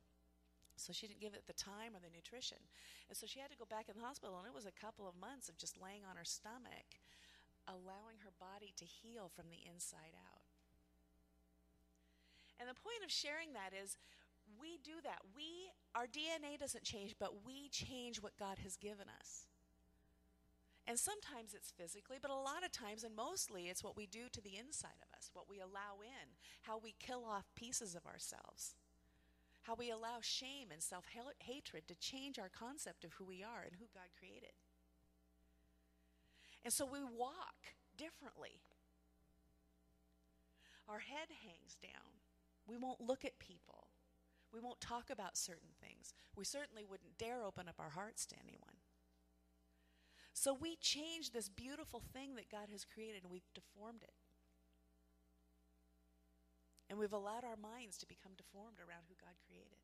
So 0.76 0.92
she 0.92 1.08
didn't 1.08 1.24
give 1.24 1.34
it 1.34 1.48
the 1.48 1.56
time 1.56 1.96
or 1.96 2.04
the 2.04 2.12
nutrition. 2.12 2.60
And 3.08 3.16
so 3.16 3.26
she 3.26 3.40
had 3.40 3.52
to 3.52 3.58
go 3.58 3.66
back 3.66 3.88
in 3.88 3.96
the 3.96 4.04
hospital, 4.04 4.36
and 4.40 4.48
it 4.48 4.54
was 4.54 4.68
a 4.68 4.76
couple 4.76 5.08
of 5.08 5.16
months 5.16 5.48
of 5.48 5.56
just 5.56 5.80
laying 5.80 6.04
on 6.04 6.20
her 6.20 6.28
stomach, 6.28 7.00
allowing 7.68 8.20
her 8.28 8.36
body 8.36 8.76
to 8.76 8.86
heal 8.86 9.32
from 9.32 9.48
the 9.48 9.64
inside 9.64 10.12
out. 10.28 10.44
And 12.60 12.68
the 12.68 12.76
point 12.76 13.04
of 13.04 13.12
sharing 13.12 13.56
that 13.56 13.72
is 13.72 13.98
we 14.60 14.80
do 14.84 15.00
that. 15.04 15.20
We 15.36 15.72
our 15.96 16.08
DNA 16.08 16.60
doesn't 16.60 16.84
change, 16.84 17.16
but 17.20 17.46
we 17.46 17.70
change 17.70 18.22
what 18.22 18.38
God 18.38 18.60
has 18.64 18.76
given 18.76 19.08
us. 19.20 19.48
And 20.88 21.00
sometimes 21.00 21.54
it's 21.56 21.72
physically, 21.72 22.18
but 22.22 22.30
a 22.30 22.36
lot 22.36 22.64
of 22.64 22.72
times 22.72 23.04
and 23.04 23.16
mostly 23.16 23.70
it's 23.70 23.84
what 23.84 23.98
we 23.98 24.06
do 24.06 24.30
to 24.32 24.42
the 24.42 24.58
inside 24.58 25.02
of 25.02 25.18
us, 25.18 25.32
what 25.34 25.50
we 25.50 25.60
allow 25.60 26.02
in, 26.04 26.38
how 26.62 26.78
we 26.78 26.94
kill 27.00 27.26
off 27.26 27.46
pieces 27.56 27.96
of 27.96 28.06
ourselves 28.06 28.76
how 29.66 29.74
we 29.74 29.90
allow 29.90 30.18
shame 30.22 30.70
and 30.72 30.82
self 30.82 31.06
hatred 31.40 31.88
to 31.88 31.96
change 31.96 32.38
our 32.38 32.50
concept 32.50 33.04
of 33.04 33.14
who 33.14 33.26
we 33.26 33.44
are 33.44 33.64
and 33.66 33.74
who 33.80 33.86
God 33.94 34.10
created. 34.18 34.54
And 36.64 36.72
so 36.72 36.86
we 36.86 37.00
walk 37.04 37.74
differently. 37.98 38.62
Our 40.88 41.00
head 41.00 41.30
hangs 41.44 41.78
down. 41.82 42.22
We 42.68 42.78
won't 42.78 43.02
look 43.02 43.26
at 43.26 43.40
people. 43.40 43.88
We 44.54 44.60
won't 44.60 44.80
talk 44.80 45.10
about 45.10 45.36
certain 45.36 45.74
things. 45.82 46.14
We 46.36 46.46
certainly 46.46 46.86
wouldn't 46.86 47.18
dare 47.18 47.44
open 47.44 47.68
up 47.68 47.76
our 47.80 47.90
hearts 47.90 48.26
to 48.28 48.36
anyone. 48.42 48.75
So 50.36 50.52
we 50.52 50.76
change 50.84 51.32
this 51.32 51.48
beautiful 51.48 52.04
thing 52.12 52.36
that 52.36 52.52
God 52.52 52.68
has 52.68 52.84
created 52.84 53.24
and 53.24 53.32
we've 53.32 53.48
deformed 53.56 54.04
it. 54.04 54.12
And 56.92 57.00
we've 57.00 57.16
allowed 57.16 57.48
our 57.48 57.56
minds 57.56 57.96
to 58.04 58.06
become 58.06 58.36
deformed 58.36 58.84
around 58.84 59.08
who 59.08 59.16
God 59.16 59.40
created. 59.48 59.80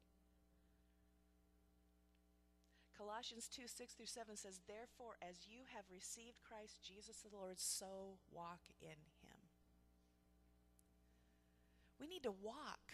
Colossians 2.99 3.47
2 3.47 3.63
6 3.65 3.95
through 3.95 4.11
7 4.11 4.35
says, 4.35 4.59
Therefore, 4.67 5.15
as 5.23 5.47
you 5.47 5.63
have 5.71 5.87
received 5.87 6.43
Christ 6.43 6.83
Jesus 6.83 7.23
the 7.23 7.31
Lord, 7.31 7.55
so 7.55 8.19
walk 8.29 8.67
in 8.83 8.99
him. 9.23 9.39
We 11.97 12.11
need 12.11 12.27
to 12.27 12.35
walk 12.35 12.91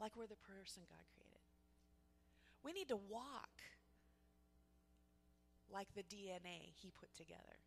like 0.00 0.16
we're 0.16 0.26
the 0.26 0.40
person 0.40 0.88
God 0.88 1.04
created. 1.12 1.52
We 2.64 2.72
need 2.72 2.88
to 2.88 2.96
walk 2.96 3.60
like 5.72 5.88
the 5.94 6.02
DNA 6.02 6.72
he 6.80 6.90
put 6.90 7.14
together. 7.14 7.58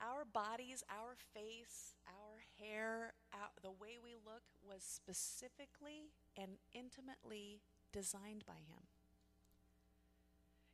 our 0.00 0.24
bodies, 0.24 0.84
our 0.90 1.14
face, 1.34 1.94
our 2.06 2.42
hair, 2.58 3.14
our, 3.32 3.48
the 3.62 3.70
way 3.70 3.98
we 4.02 4.14
look 4.14 4.42
was 4.66 4.82
specifically 4.82 6.10
and 6.36 6.58
intimately 6.72 7.60
designed 7.92 8.44
by 8.46 8.54
Him. 8.54 8.86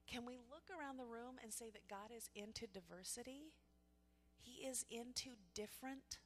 Can 0.07 0.27
we 0.27 0.37
look 0.37 0.69
around 0.71 0.99
the 0.99 1.05
room 1.05 1.37
and 1.43 1.53
say 1.53 1.71
that 1.73 1.89
God 1.89 2.15
is 2.15 2.29
into 2.35 2.67
diversity? 2.67 3.53
He 4.37 4.67
is 4.67 4.85
into 4.91 5.31
different. 5.55 6.19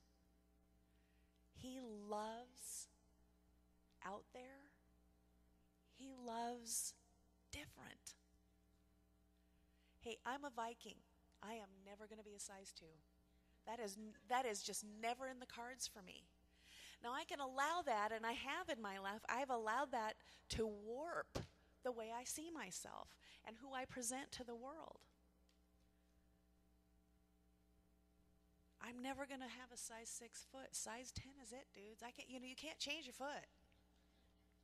He 1.55 1.79
loves 1.81 2.89
out 4.05 4.25
there. 4.35 4.38
He 4.38 4.38
loves 6.29 6.93
different. 7.51 8.15
Hey, 10.01 10.19
I'm 10.27 10.45
a 10.45 10.51
Viking. 10.55 11.01
I 11.43 11.55
am 11.55 11.73
never 11.87 12.07
going 12.07 12.19
to 12.19 12.25
be 12.25 12.37
a 12.37 12.41
size 12.41 12.73
2. 12.79 12.85
That 13.67 13.81
is 13.81 13.97
that 14.29 14.47
is 14.47 14.63
just 14.63 14.85
never 15.03 15.29
in 15.29 15.41
the 15.41 15.47
cards 15.47 15.87
for 15.87 16.03
me. 16.03 16.25
Now 17.03 17.13
I 17.13 17.25
can 17.25 17.41
allow 17.41 17.83
that 17.85 18.13
and 18.13 18.25
I 18.25 18.33
have 18.33 18.69
in 18.75 18.83
my 18.83 18.99
life 18.99 19.21
I've 19.29 19.51
allowed 19.51 19.93
that 19.93 20.15
to 20.57 20.67
warp 20.67 21.39
the 21.85 21.93
way 21.93 22.09
I 22.13 22.25
see 22.25 22.51
myself 22.51 23.09
and 23.47 23.57
who 23.61 23.75
I 23.75 23.85
present 23.85 24.33
to 24.33 24.45
the 24.45 24.57
world. 24.57 25.01
I'm 28.81 29.03
never 29.03 29.27
going 29.27 29.45
to 29.45 29.57
have 29.61 29.69
a 29.75 29.77
size 29.77 30.09
6 30.09 30.47
foot. 30.51 30.73
Size 30.73 31.13
10 31.13 31.33
is 31.45 31.53
it, 31.53 31.69
dudes. 31.75 32.03
I 32.03 32.11
can't 32.11 32.31
you 32.31 32.41
know 32.41 32.49
you 32.49 32.57
can't 32.57 32.79
change 32.79 33.05
your 33.05 33.15
foot. 33.15 33.45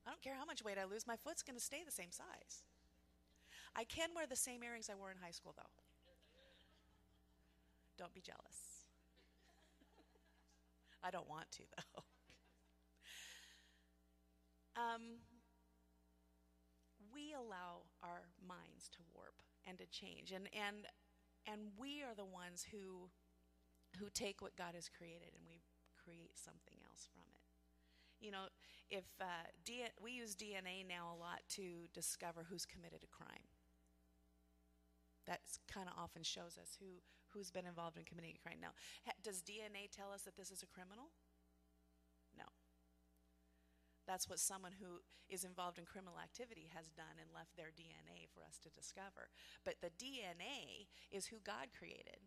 I 0.06 0.10
don't 0.10 0.22
care 0.22 0.34
how 0.38 0.44
much 0.44 0.62
weight 0.62 0.78
I 0.78 0.84
lose, 0.84 1.06
my 1.06 1.16
foot's 1.16 1.42
going 1.42 1.56
to 1.56 1.64
stay 1.64 1.82
the 1.84 1.92
same 1.92 2.10
size. 2.10 2.62
I 3.74 3.84
can 3.84 4.10
wear 4.14 4.26
the 4.26 4.36
same 4.36 4.62
earrings 4.62 4.88
I 4.90 4.94
wore 4.94 5.10
in 5.10 5.16
high 5.16 5.32
school 5.32 5.54
though. 5.56 5.74
Don't 7.96 8.14
be 8.14 8.20
jealous. 8.20 8.84
I 11.02 11.10
don't 11.10 11.28
want 11.28 11.50
to, 11.52 11.62
though. 11.76 12.02
um, 14.80 15.20
we 17.12 17.34
allow 17.34 17.84
our 18.02 18.22
minds 18.46 18.88
to 18.92 18.98
warp 19.14 19.34
and 19.66 19.78
to 19.78 19.86
change, 19.86 20.32
and 20.32 20.48
and 20.52 20.86
and 21.46 21.70
we 21.78 22.02
are 22.02 22.14
the 22.16 22.24
ones 22.24 22.66
who 22.72 23.10
who 24.00 24.08
take 24.10 24.42
what 24.42 24.56
God 24.56 24.74
has 24.74 24.88
created 24.88 25.30
and 25.36 25.44
we 25.46 25.62
create 26.02 26.32
something 26.34 26.78
else 26.90 27.06
from 27.12 27.22
it. 27.34 27.43
You 28.24 28.32
know, 28.32 28.48
if 28.88 29.04
uh, 29.20 29.52
D- 29.66 29.84
we 30.00 30.12
use 30.12 30.34
DNA 30.34 30.80
now 30.80 31.12
a 31.12 31.18
lot 31.20 31.44
to 31.60 31.84
discover 31.92 32.46
who's 32.48 32.64
committed 32.64 33.04
a 33.04 33.10
crime. 33.12 33.44
That 35.26 35.40
kind 35.68 35.88
of 35.88 35.94
often 36.00 36.22
shows 36.22 36.56
us 36.56 36.76
who 36.80 37.04
who's 37.36 37.50
been 37.50 37.66
involved 37.66 37.98
in 37.98 38.04
committing 38.04 38.32
a 38.32 38.40
crime. 38.40 38.62
Now, 38.62 38.72
ha- 39.04 39.18
does 39.22 39.42
DNA 39.42 39.90
tell 39.92 40.12
us 40.12 40.22
that 40.22 40.36
this 40.36 40.50
is 40.50 40.62
a 40.62 40.70
criminal? 40.70 41.12
No. 42.38 42.48
That's 44.06 44.28
what 44.28 44.38
someone 44.38 44.72
who 44.80 45.02
is 45.28 45.44
involved 45.44 45.78
in 45.78 45.84
criminal 45.84 46.16
activity 46.22 46.70
has 46.74 46.88
done 46.96 47.20
and 47.20 47.28
left 47.34 47.56
their 47.56 47.72
DNA 47.74 48.28
for 48.32 48.40
us 48.44 48.56
to 48.62 48.70
discover. 48.70 49.28
But 49.64 49.80
the 49.80 49.90
DNA 49.92 50.88
is 51.10 51.26
who 51.26 51.36
God 51.44 51.68
created. 51.76 52.20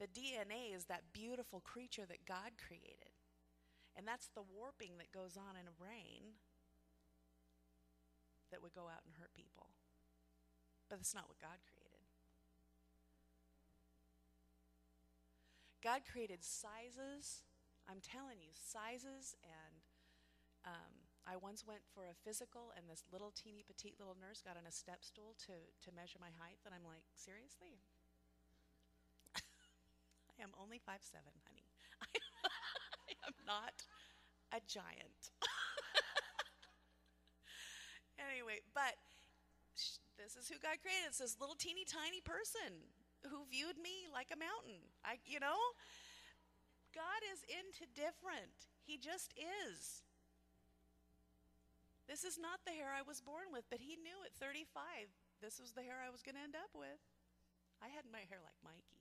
The 0.00 0.06
DNA 0.10 0.74
is 0.74 0.86
that 0.86 1.12
beautiful 1.12 1.60
creature 1.60 2.06
that 2.08 2.26
God 2.26 2.58
created. 2.58 3.13
And 3.96 4.06
that's 4.06 4.26
the 4.34 4.42
warping 4.42 4.98
that 4.98 5.14
goes 5.14 5.38
on 5.38 5.54
in 5.54 5.70
a 5.70 5.74
brain 5.74 6.38
that 8.50 8.62
would 8.62 8.74
go 8.74 8.90
out 8.90 9.06
and 9.06 9.14
hurt 9.14 9.34
people. 9.34 9.70
But 10.90 10.98
that's 10.98 11.14
not 11.14 11.30
what 11.30 11.38
God 11.38 11.58
created. 11.70 12.02
God 15.82 16.02
created 16.08 16.42
sizes. 16.42 17.44
I'm 17.84 18.00
telling 18.00 18.40
you, 18.40 18.50
sizes. 18.56 19.36
And 19.44 19.84
um, 20.64 20.92
I 21.28 21.36
once 21.36 21.62
went 21.66 21.84
for 21.92 22.08
a 22.08 22.16
physical, 22.24 22.72
and 22.72 22.88
this 22.88 23.04
little 23.12 23.30
teeny 23.36 23.62
petite 23.62 24.00
little 24.00 24.16
nurse 24.16 24.40
got 24.40 24.56
on 24.56 24.64
a 24.64 24.72
step 24.72 25.04
stool 25.04 25.36
to, 25.44 25.54
to 25.54 25.88
measure 25.94 26.18
my 26.18 26.32
height. 26.40 26.58
And 26.64 26.72
I'm 26.72 26.88
like, 26.88 27.04
seriously? 27.14 27.78
I 29.38 30.40
am 30.40 30.56
only 30.56 30.80
five 30.80 31.04
seven, 31.04 31.36
honey. 31.46 31.68
I 33.24 33.32
am 33.32 33.40
not 33.48 33.72
a 34.52 34.60
giant. 34.68 35.32
anyway, 38.20 38.60
but 38.76 39.00
this 40.20 40.36
is 40.36 40.48
who 40.48 40.60
God 40.60 40.76
created. 40.84 41.08
It's 41.08 41.24
this 41.24 41.40
little 41.40 41.56
teeny 41.56 41.88
tiny 41.88 42.20
person 42.20 42.84
who 43.24 43.48
viewed 43.48 43.80
me 43.80 44.04
like 44.12 44.28
a 44.28 44.36
mountain. 44.36 44.76
I, 45.00 45.16
you 45.24 45.40
know, 45.40 45.56
God 46.92 47.24
is 47.32 47.40
into 47.48 47.88
different. 47.96 48.68
He 48.84 49.00
just 49.00 49.32
is. 49.40 50.04
This 52.04 52.22
is 52.22 52.36
not 52.36 52.60
the 52.68 52.76
hair 52.76 52.92
I 52.92 53.00
was 53.00 53.24
born 53.24 53.48
with, 53.48 53.64
but 53.72 53.80
he 53.80 53.96
knew 53.96 54.20
at 54.28 54.36
35 54.36 55.08
this 55.40 55.56
was 55.56 55.72
the 55.72 55.80
hair 55.80 56.04
I 56.04 56.12
was 56.12 56.20
going 56.20 56.36
to 56.36 56.44
end 56.44 56.54
up 56.54 56.76
with. 56.76 57.00
I 57.80 57.88
had 57.88 58.04
my 58.12 58.28
hair 58.28 58.44
like 58.44 58.60
Mikey. 58.60 58.93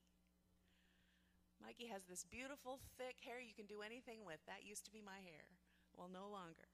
Mikey 1.64 1.88
has 1.88 2.04
this 2.04 2.26
beautiful, 2.28 2.80
thick 2.98 3.16
hair 3.24 3.40
you 3.40 3.56
can 3.56 3.66
do 3.66 3.82
anything 3.82 4.26
with. 4.26 4.44
That 4.48 4.68
used 4.68 4.84
to 4.86 4.92
be 4.92 5.00
my 5.00 5.24
hair. 5.24 5.48
Well, 5.96 6.10
no 6.12 6.28
longer. 6.28 6.68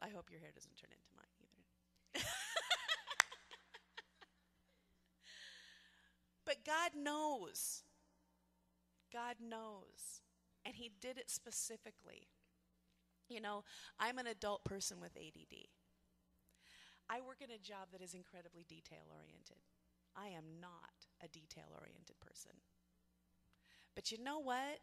I 0.00 0.08
hope 0.08 0.30
your 0.30 0.40
hair 0.40 0.54
doesn't 0.54 0.76
turn 0.76 0.94
into 0.94 1.10
mine 1.16 1.34
either. 1.42 2.22
But 6.44 6.64
God 6.64 6.92
knows. 6.94 7.82
God 9.12 9.36
knows. 9.40 10.20
And 10.64 10.76
He 10.76 10.90
did 11.00 11.18
it 11.18 11.30
specifically. 11.30 12.28
You 13.28 13.40
know, 13.40 13.64
I'm 13.98 14.18
an 14.18 14.26
adult 14.26 14.64
person 14.64 15.00
with 15.00 15.16
ADD. 15.16 15.68
I 17.08 17.20
work 17.20 17.38
in 17.40 17.50
a 17.50 17.58
job 17.58 17.88
that 17.92 18.02
is 18.02 18.14
incredibly 18.14 18.64
detail 18.64 19.08
oriented. 19.10 19.64
I 20.16 20.28
am 20.28 20.60
not 20.60 21.08
a 21.22 21.28
detail 21.28 21.72
oriented 21.78 22.20
person. 22.20 22.52
But 23.94 24.10
you 24.10 24.18
know 24.18 24.38
what? 24.38 24.82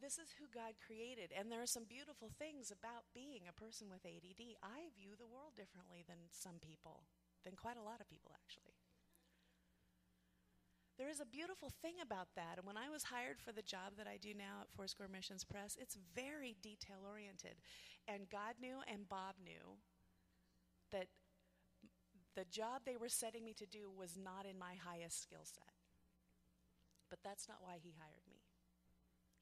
This 0.00 0.18
is 0.20 0.36
who 0.36 0.50
God 0.52 0.76
created, 0.84 1.32
and 1.32 1.48
there 1.48 1.62
are 1.62 1.70
some 1.70 1.88
beautiful 1.88 2.28
things 2.36 2.68
about 2.68 3.08
being 3.14 3.48
a 3.48 3.56
person 3.56 3.88
with 3.88 4.04
ADD. 4.04 4.60
I 4.60 4.92
view 4.92 5.16
the 5.16 5.30
world 5.30 5.56
differently 5.56 6.04
than 6.04 6.28
some 6.28 6.60
people, 6.60 7.08
than 7.46 7.56
quite 7.56 7.80
a 7.80 7.86
lot 7.86 8.02
of 8.02 8.10
people, 8.10 8.34
actually. 8.34 8.76
There 10.98 11.10
is 11.10 11.18
a 11.18 11.26
beautiful 11.26 11.72
thing 11.82 11.94
about 12.02 12.28
that. 12.36 12.58
And 12.58 12.66
when 12.66 12.76
I 12.76 12.88
was 12.88 13.10
hired 13.10 13.40
for 13.40 13.50
the 13.50 13.66
job 13.66 13.98
that 13.98 14.06
I 14.06 14.16
do 14.16 14.30
now 14.34 14.62
at 14.62 14.70
Foursquare 14.76 15.08
Missions 15.10 15.42
Press, 15.42 15.76
it's 15.80 15.98
very 16.14 16.54
detail 16.62 17.02
oriented. 17.08 17.58
And 18.06 18.30
God 18.30 18.54
knew 18.60 18.78
and 18.86 19.08
Bob 19.08 19.34
knew 19.42 19.78
that 20.92 21.08
the 22.36 22.44
job 22.44 22.82
they 22.84 22.96
were 22.96 23.08
setting 23.08 23.44
me 23.44 23.54
to 23.54 23.66
do 23.66 23.90
was 23.90 24.16
not 24.16 24.46
in 24.46 24.58
my 24.58 24.74
highest 24.74 25.22
skill 25.22 25.42
set. 25.42 25.74
But 27.10 27.18
that's 27.24 27.48
not 27.48 27.58
why 27.60 27.78
he 27.82 27.94
hired 27.98 28.26
me. 28.30 28.33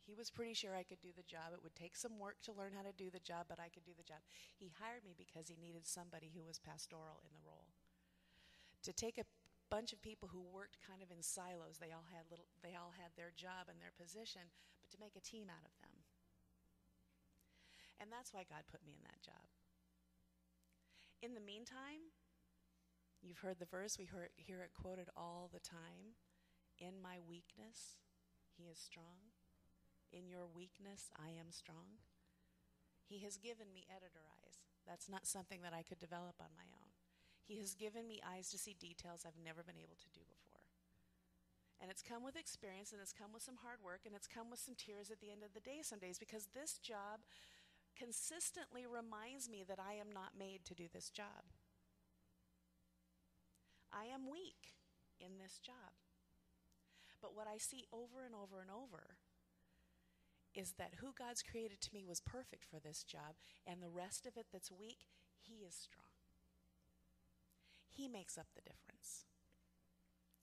He 0.03 0.19
was 0.19 0.31
pretty 0.35 0.55
sure 0.55 0.75
I 0.75 0.83
could 0.83 1.01
do 1.01 1.15
the 1.15 1.27
job. 1.27 1.55
It 1.55 1.63
would 1.63 1.79
take 1.79 1.95
some 1.95 2.19
work 2.19 2.43
to 2.43 2.53
learn 2.53 2.75
how 2.75 2.83
to 2.83 2.93
do 2.93 3.09
the 3.11 3.23
job, 3.23 3.47
but 3.49 3.63
I 3.63 3.71
could 3.71 3.87
do 3.87 3.95
the 3.97 4.07
job. 4.07 4.21
He 4.59 4.75
hired 4.83 5.07
me 5.07 5.15
because 5.15 5.47
he 5.47 5.57
needed 5.57 5.87
somebody 5.87 6.35
who 6.35 6.43
was 6.43 6.59
pastoral 6.59 7.23
in 7.23 7.31
the 7.31 7.47
role. 7.47 7.71
To 8.83 8.93
take 8.93 9.17
a 9.17 9.31
bunch 9.73 9.97
of 9.97 10.05
people 10.05 10.29
who 10.29 10.45
worked 10.45 10.77
kind 10.85 11.01
of 11.01 11.09
in 11.09 11.25
silos. 11.25 11.81
They 11.81 11.97
all 11.97 12.05
had 12.13 12.29
little 12.29 12.45
they 12.61 12.77
all 12.77 12.93
had 12.93 13.17
their 13.17 13.33
job 13.33 13.73
and 13.73 13.81
their 13.81 13.97
position, 13.97 14.53
but 14.85 14.93
to 14.93 15.01
make 15.01 15.17
a 15.17 15.25
team 15.25 15.49
out 15.49 15.65
of 15.65 15.73
them. 15.81 16.05
And 17.97 18.13
that's 18.13 18.37
why 18.37 18.45
God 18.45 18.69
put 18.69 18.85
me 18.85 18.93
in 18.93 19.07
that 19.09 19.25
job. 19.25 19.49
In 21.25 21.33
the 21.33 21.41
meantime, 21.41 22.13
you've 23.23 23.41
heard 23.41 23.57
the 23.57 23.71
verse, 23.73 23.97
we 23.97 24.05
hear 24.37 24.61
it, 24.61 24.77
quoted 24.77 25.09
all 25.17 25.49
the 25.49 25.63
time. 25.63 26.21
In 26.77 27.01
my 27.01 27.17
weakness, 27.25 27.97
he 28.53 28.69
is 28.69 28.77
strong. 28.77 29.32
In 30.13 30.29
your 30.29 30.45
weakness, 30.45 31.09
I 31.17 31.33
am 31.41 31.49
strong. 31.51 32.05
He 33.09 33.25
has 33.25 33.41
given 33.41 33.73
me 33.73 33.89
editor 33.89 34.29
eyes. 34.29 34.61
That's 34.87 35.09
not 35.09 35.27
something 35.27 35.65
that 35.65 35.73
I 35.73 35.83
could 35.83 35.99
develop 35.99 36.37
on 36.37 36.53
my 36.53 36.69
own. 36.77 36.93
He 37.43 37.59
has 37.59 37.75
given 37.75 38.07
me 38.07 38.21
eyes 38.21 38.53
to 38.53 38.59
see 38.59 38.77
details 38.77 39.25
I've 39.25 39.41
never 39.41 39.65
been 39.65 39.81
able 39.81 39.97
to 39.97 40.11
do 40.13 40.21
before. 40.29 40.69
And 41.81 41.91
it's 41.91 42.05
come 42.05 42.23
with 42.23 42.37
experience, 42.37 42.93
and 42.93 43.01
it's 43.01 43.13
come 43.13 43.33
with 43.35 43.43
some 43.43 43.59
hard 43.65 43.83
work, 43.83 44.07
and 44.07 44.15
it's 44.15 44.31
come 44.31 44.53
with 44.53 44.61
some 44.61 44.79
tears 44.79 45.11
at 45.11 45.19
the 45.19 45.33
end 45.33 45.43
of 45.43 45.57
the 45.57 45.65
day 45.65 45.83
some 45.83 45.99
days 45.99 46.21
because 46.21 46.53
this 46.55 46.79
job 46.79 47.27
consistently 47.99 48.87
reminds 48.87 49.51
me 49.51 49.65
that 49.67 49.81
I 49.81 49.95
am 49.95 50.13
not 50.15 50.39
made 50.39 50.65
to 50.67 50.75
do 50.75 50.87
this 50.93 51.11
job. 51.11 51.51
I 53.93 54.07
am 54.07 54.31
weak 54.31 54.79
in 55.21 55.39
this 55.43 55.59
job. 55.59 55.93
But 57.21 57.37
what 57.37 57.47
I 57.47 57.59
see 57.59 57.85
over 57.93 58.25
and 58.25 58.35
over 58.35 58.61
and 58.61 58.71
over 58.71 59.19
is 60.55 60.75
that 60.79 60.95
who 61.01 61.13
God's 61.17 61.43
created 61.43 61.81
to 61.83 61.95
me 61.95 62.05
was 62.05 62.21
perfect 62.21 62.65
for 62.65 62.79
this 62.79 63.03
job, 63.03 63.37
and 63.67 63.83
the 63.83 63.89
rest 63.89 64.27
of 64.27 64.37
it 64.37 64.47
that's 64.53 64.71
weak, 64.71 65.07
He 65.41 65.65
is 65.65 65.75
strong. 65.75 66.07
He 67.89 68.09
makes 68.09 68.39
up 68.39 68.47
the 68.55 68.63
difference. 68.63 69.27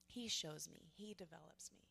He 0.06 0.28
shows 0.28 0.68
me, 0.72 0.92
He 0.96 1.13
develops 1.13 1.72
me. 1.72 1.89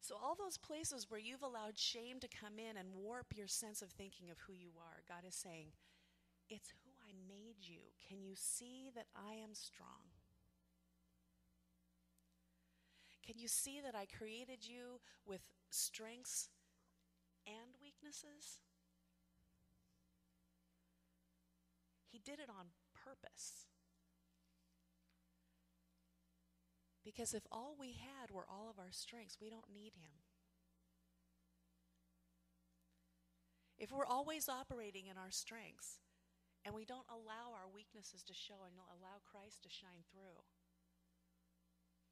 So, 0.00 0.16
all 0.16 0.34
those 0.34 0.58
places 0.58 1.06
where 1.08 1.20
you've 1.20 1.42
allowed 1.42 1.78
shame 1.78 2.18
to 2.20 2.28
come 2.28 2.58
in 2.58 2.76
and 2.76 2.94
warp 2.94 3.36
your 3.36 3.46
sense 3.46 3.80
of 3.80 3.90
thinking 3.90 4.30
of 4.30 4.38
who 4.40 4.54
you 4.54 4.70
are, 4.78 5.02
God 5.06 5.22
is 5.28 5.36
saying, 5.36 5.68
It's 6.48 6.70
who 6.82 6.90
I 7.06 7.12
made 7.28 7.58
you. 7.60 7.94
Can 8.08 8.22
you 8.22 8.34
see 8.34 8.90
that 8.96 9.06
I 9.14 9.34
am 9.34 9.54
strong? 9.54 10.09
Can 13.30 13.38
you 13.38 13.46
see 13.46 13.78
that 13.80 13.94
I 13.94 14.06
created 14.06 14.66
you 14.66 14.98
with 15.24 15.42
strengths 15.70 16.48
and 17.46 17.78
weaknesses? 17.80 18.58
He 22.10 22.18
did 22.18 22.40
it 22.40 22.50
on 22.50 22.74
purpose. 22.92 23.66
Because 27.04 27.32
if 27.32 27.44
all 27.52 27.76
we 27.78 27.92
had 27.92 28.32
were 28.32 28.46
all 28.50 28.68
of 28.68 28.80
our 28.80 28.90
strengths, 28.90 29.38
we 29.40 29.48
don't 29.48 29.72
need 29.72 29.92
Him. 29.94 30.26
If 33.78 33.92
we're 33.92 34.04
always 34.04 34.48
operating 34.48 35.06
in 35.06 35.16
our 35.16 35.30
strengths 35.30 36.00
and 36.64 36.74
we 36.74 36.84
don't 36.84 37.06
allow 37.08 37.54
our 37.54 37.70
weaknesses 37.72 38.24
to 38.24 38.34
show 38.34 38.66
and 38.66 38.74
allow 38.90 39.22
Christ 39.22 39.62
to 39.62 39.68
shine 39.68 40.02
through, 40.10 40.42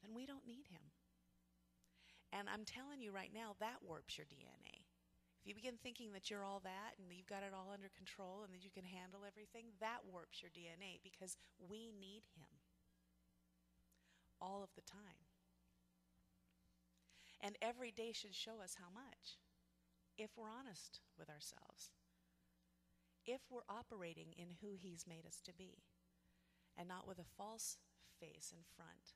then 0.01 0.15
we 0.15 0.25
don't 0.25 0.47
need 0.47 0.69
Him. 0.71 0.93
And 2.33 2.49
I'm 2.49 2.65
telling 2.65 3.01
you 3.01 3.13
right 3.13 3.33
now, 3.33 3.57
that 3.61 3.81
warps 3.81 4.19
your 4.19 4.29
DNA 4.29 4.85
If 5.41 5.49
you 5.49 5.55
begin 5.55 5.81
thinking 5.81 6.13
that 6.13 6.29
you're 6.29 6.45
all 6.45 6.61
that 6.65 6.99
and 6.99 7.09
you've 7.09 7.31
got 7.31 7.43
it 7.43 7.57
all 7.57 7.73
under 7.73 7.89
control 7.97 8.45
and 8.45 8.53
that 8.53 8.65
you 8.65 8.71
can 8.71 8.85
handle 8.85 9.25
everything, 9.25 9.73
that 9.81 10.05
warps 10.05 10.43
your 10.43 10.53
DNA 10.53 11.01
because 11.03 11.37
we 11.57 11.93
need 11.97 12.23
Him. 12.37 12.53
All 14.41 14.63
of 14.63 14.71
the 14.77 14.85
time. 14.85 15.27
And 17.41 17.57
every 17.63 17.91
day 17.91 18.13
should 18.13 18.35
show 18.35 18.61
us 18.63 18.77
how 18.79 18.91
much. 18.93 19.39
If 20.19 20.31
we're 20.37 20.51
honest 20.51 21.01
with 21.17 21.31
ourselves, 21.31 21.95
if 23.25 23.41
we're 23.51 23.69
operating 23.71 24.35
in 24.37 24.59
who 24.61 24.75
He's 24.75 25.07
made 25.07 25.25
us 25.25 25.41
to 25.47 25.55
be, 25.55 25.85
and 26.77 26.89
not 26.89 27.07
with 27.07 27.19
a 27.19 27.35
false 27.37 27.79
face 28.19 28.53
in 28.53 28.63
front, 28.77 29.15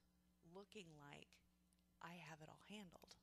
looking 0.55 0.87
like 0.99 1.31
I 2.03 2.19
have 2.29 2.43
it 2.43 2.49
all 2.51 2.62
handled. 2.73 3.15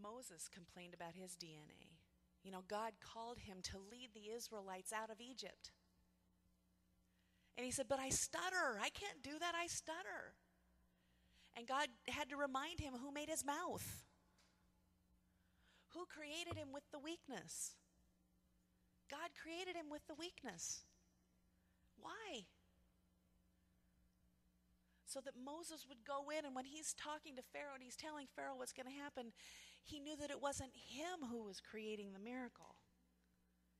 Moses 0.00 0.48
complained 0.52 0.94
about 0.94 1.14
his 1.14 1.36
DNA. 1.36 1.96
You 2.42 2.52
know, 2.52 2.62
God 2.68 2.92
called 3.00 3.38
him 3.38 3.58
to 3.62 3.78
lead 3.90 4.10
the 4.14 4.34
Israelites 4.34 4.92
out 4.92 5.10
of 5.10 5.20
Egypt. 5.20 5.72
And 7.56 7.64
he 7.64 7.72
said, 7.72 7.86
But 7.88 8.00
I 8.00 8.10
stutter. 8.10 8.78
I 8.82 8.90
can't 8.90 9.22
do 9.22 9.38
that. 9.40 9.54
I 9.54 9.66
stutter. 9.66 10.34
And 11.56 11.66
God 11.66 11.88
had 12.08 12.28
to 12.30 12.36
remind 12.36 12.80
him 12.80 12.94
who 13.00 13.12
made 13.12 13.28
his 13.28 13.44
mouth, 13.44 14.04
who 15.94 16.04
created 16.06 16.56
him 16.56 16.68
with 16.72 16.82
the 16.92 16.98
weakness. 16.98 17.72
God 19.10 19.30
created 19.40 19.76
him 19.76 19.86
with 19.90 20.02
the 20.08 20.14
weakness. 20.14 20.82
Why? 22.00 22.46
So 25.06 25.20
that 25.20 25.34
Moses 25.36 25.84
would 25.88 26.04
go 26.04 26.32
in, 26.32 26.44
and 26.44 26.54
when 26.54 26.64
he's 26.64 26.94
talking 26.94 27.36
to 27.36 27.42
Pharaoh 27.52 27.74
and 27.74 27.82
he's 27.82 27.96
telling 27.96 28.26
Pharaoh 28.34 28.56
what's 28.56 28.72
going 28.72 28.88
to 28.88 29.02
happen, 29.02 29.32
he 29.84 30.00
knew 30.00 30.16
that 30.16 30.30
it 30.30 30.40
wasn't 30.40 30.72
him 30.74 31.28
who 31.28 31.44
was 31.44 31.60
creating 31.60 32.12
the 32.12 32.18
miracle, 32.18 32.76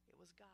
it 0.08 0.16
was 0.18 0.32
God. 0.38 0.48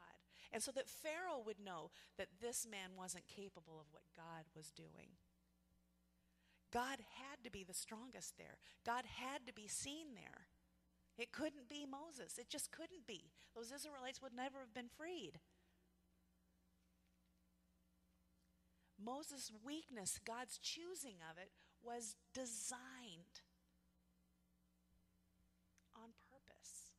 And 0.52 0.62
so 0.62 0.72
that 0.72 0.88
Pharaoh 0.88 1.42
would 1.44 1.62
know 1.62 1.90
that 2.18 2.40
this 2.40 2.66
man 2.68 2.98
wasn't 2.98 3.26
capable 3.26 3.78
of 3.78 3.86
what 3.90 4.02
God 4.16 4.46
was 4.54 4.70
doing. 4.70 5.14
God 6.72 6.98
had 7.18 7.42
to 7.44 7.50
be 7.50 7.64
the 7.64 7.74
strongest 7.74 8.38
there, 8.38 8.58
God 8.86 9.04
had 9.06 9.46
to 9.46 9.52
be 9.52 9.66
seen 9.66 10.14
there. 10.14 10.46
It 11.18 11.32
couldn't 11.32 11.68
be 11.68 11.84
Moses. 11.84 12.38
It 12.38 12.48
just 12.48 12.72
couldn't 12.72 13.06
be. 13.06 13.30
Those 13.54 13.72
Israelites 13.72 14.22
would 14.22 14.32
never 14.32 14.60
have 14.60 14.72
been 14.72 14.88
freed. 14.88 15.38
Moses' 19.04 19.50
weakness, 19.64 20.20
God's 20.24 20.58
choosing 20.58 21.16
of 21.30 21.38
it, 21.38 21.50
was 21.82 22.16
designed 22.34 23.40
on 25.96 26.12
purpose. 26.28 26.92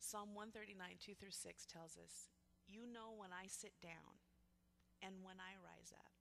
Psalm 0.00 0.34
139, 0.34 0.98
2 0.98 1.14
through 1.14 1.30
6 1.30 1.66
tells 1.66 1.96
us, 1.96 2.30
You 2.66 2.86
know 2.90 3.14
when 3.14 3.30
I 3.30 3.46
sit 3.46 3.74
down 3.82 4.18
and 5.02 5.22
when 5.22 5.38
I 5.38 5.54
rise 5.62 5.94
up. 5.94 6.14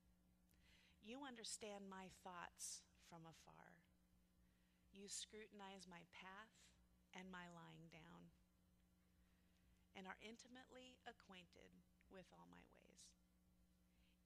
You 1.02 1.26
understand 1.26 1.90
my 1.90 2.14
thoughts 2.22 2.86
from 3.10 3.26
afar. 3.26 3.82
You 4.94 5.10
scrutinize 5.10 5.90
my 5.90 6.06
path 6.14 6.54
and 7.18 7.26
my 7.34 7.50
lying 7.50 7.90
down, 7.90 8.13
are 10.14 10.22
intimately 10.22 11.02
acquainted 11.10 11.74
with 12.14 12.30
all 12.38 12.46
my 12.54 12.62
ways. 12.78 13.18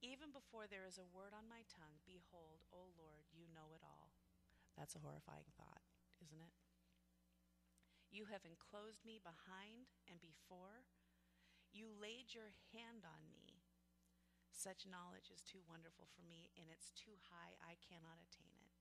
Even 0.04 0.36
before 0.36 0.68
there 0.68 0.84
is 0.84 1.00
a 1.00 1.08
word 1.16 1.32
on 1.32 1.48
my 1.48 1.64
tongue, 1.72 2.04
behold, 2.04 2.68
O 2.76 2.92
Lord, 3.00 3.24
you 3.32 3.48
know 3.56 3.72
it 3.72 3.80
all. 3.80 4.12
That's 4.76 5.00
a 5.00 5.02
horrifying 5.02 5.48
thought, 5.56 5.88
isn't 6.20 6.44
it? 6.44 6.52
You 8.12 8.28
have 8.28 8.44
enclosed 8.44 9.08
me 9.08 9.24
behind 9.24 9.88
and 10.12 10.20
before. 10.20 10.92
You 11.72 11.88
laid 11.88 12.36
your 12.36 12.52
hand 12.76 13.08
on 13.08 13.32
me. 13.32 13.64
Such 14.52 14.84
knowledge 14.84 15.32
is 15.32 15.40
too 15.40 15.64
wonderful 15.72 16.12
for 16.12 16.28
me, 16.28 16.52
and 16.60 16.68
it's 16.68 16.92
too 17.00 17.16
high, 17.32 17.56
I 17.64 17.80
cannot 17.80 18.20
attain 18.20 18.60
it. 18.60 18.76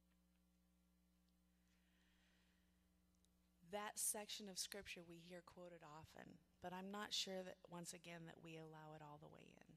That 3.71 3.95
section 3.95 4.51
of 4.51 4.59
scripture 4.59 5.07
we 5.07 5.23
hear 5.23 5.43
quoted 5.47 5.87
often, 5.87 6.43
but 6.63 6.73
I'm 6.73 6.91
not 6.91 7.13
sure 7.13 7.45
that, 7.45 7.61
once 7.69 7.93
again, 7.93 8.25
that 8.27 8.43
we 8.43 8.57
allow 8.57 8.97
it 8.97 9.05
all 9.05 9.21
the 9.21 9.31
way 9.31 9.53
in. 9.55 9.73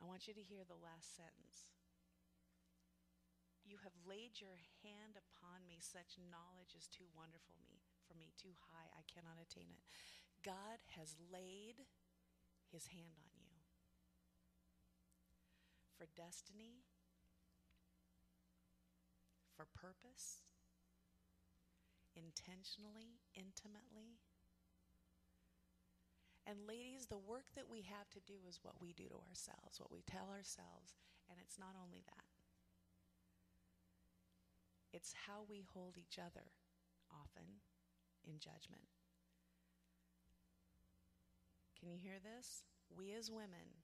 I 0.00 0.08
want 0.08 0.24
you 0.26 0.34
to 0.34 0.40
hear 0.40 0.64
the 0.64 0.80
last 0.80 1.12
sentence. 1.12 1.68
You 3.60 3.76
have 3.84 3.94
laid 4.08 4.40
your 4.40 4.56
hand 4.80 5.20
upon 5.20 5.68
me. 5.68 5.78
Such 5.78 6.16
knowledge 6.16 6.72
is 6.72 6.88
too 6.88 7.06
wonderful 7.12 7.60
me, 7.60 7.84
for 8.08 8.16
me, 8.16 8.32
too 8.34 8.56
high. 8.72 8.88
I 8.96 9.04
cannot 9.04 9.36
attain 9.36 9.68
it. 9.70 9.84
God 10.40 10.80
has 10.96 11.20
laid 11.28 11.84
his 12.72 12.88
hand 12.96 13.28
on 13.28 13.44
you. 13.44 13.60
For 16.00 16.08
destiny, 16.16 16.88
for 19.52 19.68
purpose, 19.76 20.48
intentionally, 22.16 23.20
intimately. 23.36 24.16
And 26.46 26.66
ladies, 26.66 27.06
the 27.06 27.18
work 27.18 27.44
that 27.54 27.70
we 27.70 27.82
have 27.82 28.08
to 28.10 28.20
do 28.26 28.34
is 28.48 28.60
what 28.62 28.80
we 28.80 28.92
do 28.92 29.04
to 29.04 29.20
ourselves, 29.28 29.78
what 29.78 29.92
we 29.92 30.02
tell 30.02 30.30
ourselves. 30.30 30.96
And 31.28 31.38
it's 31.40 31.58
not 31.58 31.76
only 31.78 32.02
that, 32.06 32.26
it's 34.92 35.14
how 35.26 35.46
we 35.48 35.62
hold 35.72 35.94
each 35.96 36.18
other 36.18 36.50
often 37.12 37.62
in 38.26 38.38
judgment. 38.38 38.88
Can 41.78 41.88
you 41.88 41.96
hear 41.96 42.18
this? 42.18 42.64
We 42.90 43.12
as 43.14 43.30
women 43.30 43.78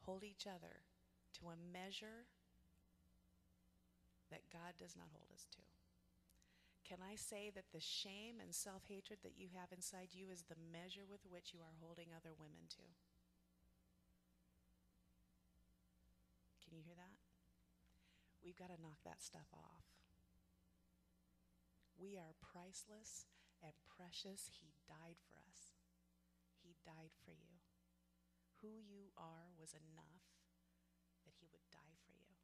hold 0.00 0.24
each 0.24 0.46
other 0.46 0.82
to 1.38 1.46
a 1.48 1.56
measure 1.72 2.26
that 4.30 4.42
God 4.52 4.74
does 4.78 4.96
not 4.96 5.06
hold 5.12 5.28
us 5.32 5.46
to. 5.52 5.71
Can 6.92 7.00
I 7.00 7.16
say 7.16 7.48
that 7.56 7.72
the 7.72 7.80
shame 7.80 8.36
and 8.36 8.52
self 8.52 8.84
hatred 8.84 9.24
that 9.24 9.40
you 9.40 9.48
have 9.56 9.72
inside 9.72 10.12
you 10.12 10.28
is 10.28 10.44
the 10.44 10.60
measure 10.60 11.08
with 11.08 11.24
which 11.24 11.56
you 11.56 11.64
are 11.64 11.80
holding 11.80 12.12
other 12.12 12.36
women 12.36 12.68
to? 12.76 12.84
Can 16.60 16.76
you 16.76 16.84
hear 16.84 17.00
that? 17.00 17.16
We've 18.44 18.60
got 18.60 18.68
to 18.68 18.76
knock 18.76 19.00
that 19.08 19.24
stuff 19.24 19.48
off. 19.56 19.88
We 21.96 22.20
are 22.20 22.36
priceless 22.44 23.24
and 23.64 23.72
precious. 23.88 24.52
He 24.60 24.76
died 24.84 25.16
for 25.24 25.40
us. 25.48 25.72
He 26.60 26.76
died 26.84 27.16
for 27.24 27.32
you. 27.32 27.56
Who 28.60 28.84
you 28.84 29.16
are 29.16 29.48
was 29.56 29.72
enough 29.72 30.28
that 31.24 31.40
He 31.40 31.48
would 31.48 31.64
die 31.72 31.96
for 32.04 32.12
you. 32.12 32.36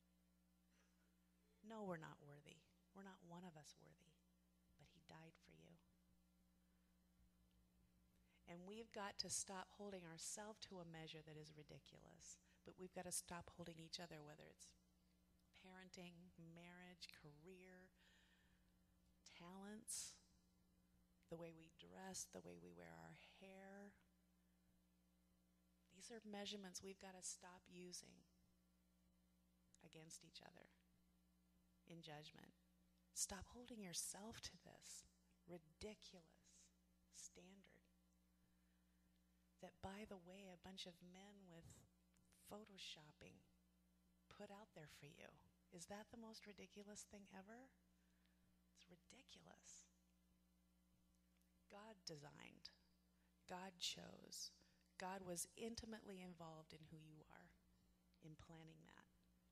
No, 1.69 1.85
we're 1.85 2.01
not 2.01 2.17
worthy. 2.25 2.65
We're 2.97 3.05
not 3.05 3.21
one 3.29 3.45
of 3.45 3.55
us 3.61 3.77
worthy, 3.79 4.08
died 5.09 5.35
for 5.41 5.51
you. 5.51 5.75
And 8.49 8.65
we've 8.65 8.93
got 8.93 9.17
to 9.25 9.29
stop 9.29 9.69
holding 9.77 10.05
ourselves 10.09 10.61
to 10.69 10.81
a 10.81 10.89
measure 10.89 11.21
that 11.25 11.37
is 11.37 11.57
ridiculous, 11.57 12.41
but 12.65 12.77
we've 12.81 12.95
got 12.95 13.05
to 13.05 13.13
stop 13.13 13.53
holding 13.57 13.77
each 13.77 14.01
other, 14.01 14.25
whether 14.25 14.49
it's 14.49 14.73
parenting, 15.53 16.33
marriage, 16.37 17.09
career, 17.13 17.93
talents, 19.25 20.17
the 21.29 21.37
way 21.37 21.53
we 21.53 21.69
dress, 21.77 22.25
the 22.33 22.41
way 22.41 22.57
we 22.57 22.73
wear 22.73 22.97
our 23.05 23.21
hair. 23.41 23.93
These 25.93 26.09
are 26.09 26.25
measurements 26.25 26.81
we've 26.81 27.01
got 27.01 27.19
to 27.19 27.25
stop 27.27 27.61
using 27.69 28.25
against 29.85 30.25
each 30.25 30.41
other 30.41 30.73
in 31.85 32.01
judgment. 32.01 32.68
Stop 33.19 33.51
holding 33.51 33.83
yourself 33.83 34.39
to 34.47 34.55
this 34.63 35.03
ridiculous 35.51 36.55
standard. 37.11 37.91
That, 39.59 39.75
by 39.83 40.07
the 40.07 40.23
way, 40.23 40.47
a 40.47 40.63
bunch 40.63 40.87
of 40.87 40.95
men 41.03 41.51
with 41.51 41.67
photoshopping 42.47 43.43
put 44.31 44.55
out 44.55 44.71
there 44.79 44.87
for 45.03 45.11
you. 45.11 45.27
Is 45.75 45.91
that 45.91 46.15
the 46.15 46.23
most 46.23 46.47
ridiculous 46.47 47.11
thing 47.11 47.27
ever? 47.35 47.75
It's 48.79 48.87
ridiculous. 48.87 49.91
God 51.75 51.99
designed, 52.07 52.71
God 53.51 53.75
chose, 53.83 54.55
God 54.95 55.27
was 55.27 55.51
intimately 55.59 56.23
involved 56.23 56.71
in 56.71 56.87
who 56.95 57.03
you 57.03 57.27
are, 57.35 57.51
in 58.23 58.39
planning. 58.39 58.88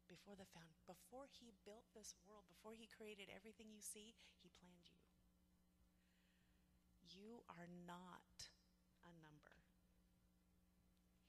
Before 0.07 0.39
the 0.39 0.47
found, 0.55 0.71
before 0.87 1.27
he 1.27 1.51
built 1.67 1.87
this 1.91 2.15
world, 2.23 2.47
before 2.47 2.79
he 2.79 2.87
created 2.87 3.27
everything 3.31 3.75
you 3.75 3.83
see, 3.83 4.15
he 4.39 4.55
planned 4.55 4.87
you. 4.87 5.03
You 7.11 7.43
are 7.51 7.67
not 7.87 8.51
a 9.03 9.13
number. 9.19 9.59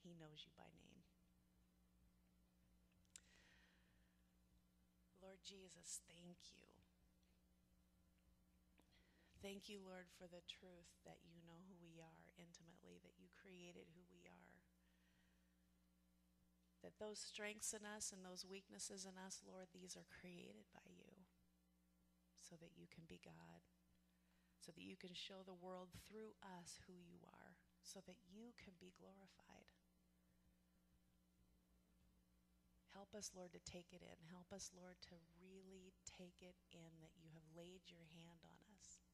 He 0.02 0.14
knows 0.14 0.46
you 0.46 0.54
by 0.54 0.70
name. 0.78 1.02
Lord 5.18 5.42
Jesus, 5.42 6.00
thank 6.06 6.38
you. 6.54 6.70
Thank 9.38 9.70
you, 9.70 9.78
Lord, 9.78 10.10
for 10.18 10.26
the 10.26 10.42
truth 10.50 10.90
that 11.06 11.22
you 11.22 11.38
know 11.46 11.62
who 11.70 11.78
we 11.78 12.02
are 12.02 12.26
intimately, 12.34 12.98
that 13.06 13.14
you 13.22 13.30
created 13.38 13.86
who 13.94 14.02
we. 14.10 14.17
That 16.88 17.04
those 17.04 17.20
strengths 17.20 17.76
in 17.76 17.84
us 17.84 18.16
and 18.16 18.24
those 18.24 18.48
weaknesses 18.48 19.04
in 19.04 19.20
us, 19.20 19.44
Lord, 19.44 19.68
these 19.76 19.92
are 19.92 20.08
created 20.08 20.64
by 20.72 20.88
you 20.88 21.20
so 22.40 22.56
that 22.64 22.72
you 22.80 22.88
can 22.88 23.04
be 23.04 23.20
God, 23.20 23.60
so 24.56 24.72
that 24.72 24.88
you 24.88 24.96
can 24.96 25.12
show 25.12 25.44
the 25.44 25.52
world 25.52 25.92
through 26.08 26.32
us 26.40 26.80
who 26.88 26.96
you 26.96 27.20
are, 27.28 27.60
so 27.84 28.00
that 28.08 28.16
you 28.24 28.56
can 28.56 28.72
be 28.80 28.96
glorified. 28.96 29.68
Help 32.96 33.12
us, 33.12 33.36
Lord, 33.36 33.52
to 33.52 33.60
take 33.68 33.92
it 33.92 34.00
in. 34.00 34.32
Help 34.32 34.48
us, 34.48 34.72
Lord, 34.72 34.96
to 35.12 35.16
really 35.44 35.92
take 36.08 36.40
it 36.40 36.56
in 36.72 37.04
that 37.04 37.12
you 37.20 37.28
have 37.36 37.44
laid 37.52 37.84
your 37.92 38.08
hand 38.16 38.40
on 38.48 38.64
us. 38.80 39.04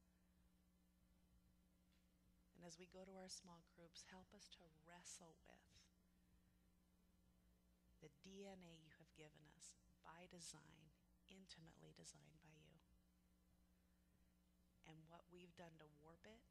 And 2.55 2.63
as 2.63 2.79
we 2.79 2.87
go 2.87 3.03
to 3.03 3.19
our 3.19 3.27
small 3.27 3.67
groups, 3.75 4.07
help 4.07 4.31
us 4.31 4.47
to 4.55 4.63
wrestle 4.87 5.35
with 5.43 5.59
DNA 8.25 8.81
you 8.81 8.89
have 8.97 9.13
given 9.13 9.45
us 9.53 9.77
by 10.01 10.25
design, 10.33 10.89
intimately 11.29 11.93
designed 11.93 12.41
by 12.41 12.57
you. 12.65 12.81
And 14.89 14.97
what 15.05 15.29
we've 15.29 15.53
done 15.53 15.77
to 15.77 15.87
warp 16.01 16.25
it. 16.25 16.41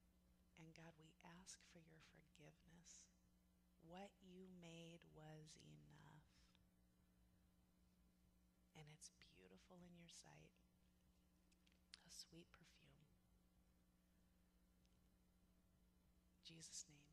And 0.54 0.70
God, 0.70 0.94
we 0.94 1.10
ask 1.42 1.58
for 1.74 1.82
your 1.82 1.98
forgiveness. 2.14 3.10
What 3.82 4.14
you 4.22 4.46
made 4.62 5.02
was 5.10 5.58
enough. 5.66 6.30
And 8.78 8.86
it's 8.94 9.10
beautiful 9.18 9.82
in 9.82 9.98
your 9.98 10.10
sight, 10.10 10.54
a 12.06 12.10
sweet 12.14 12.46
perfume. 12.54 12.94
Jesus' 16.46 16.86
name. 16.86 17.03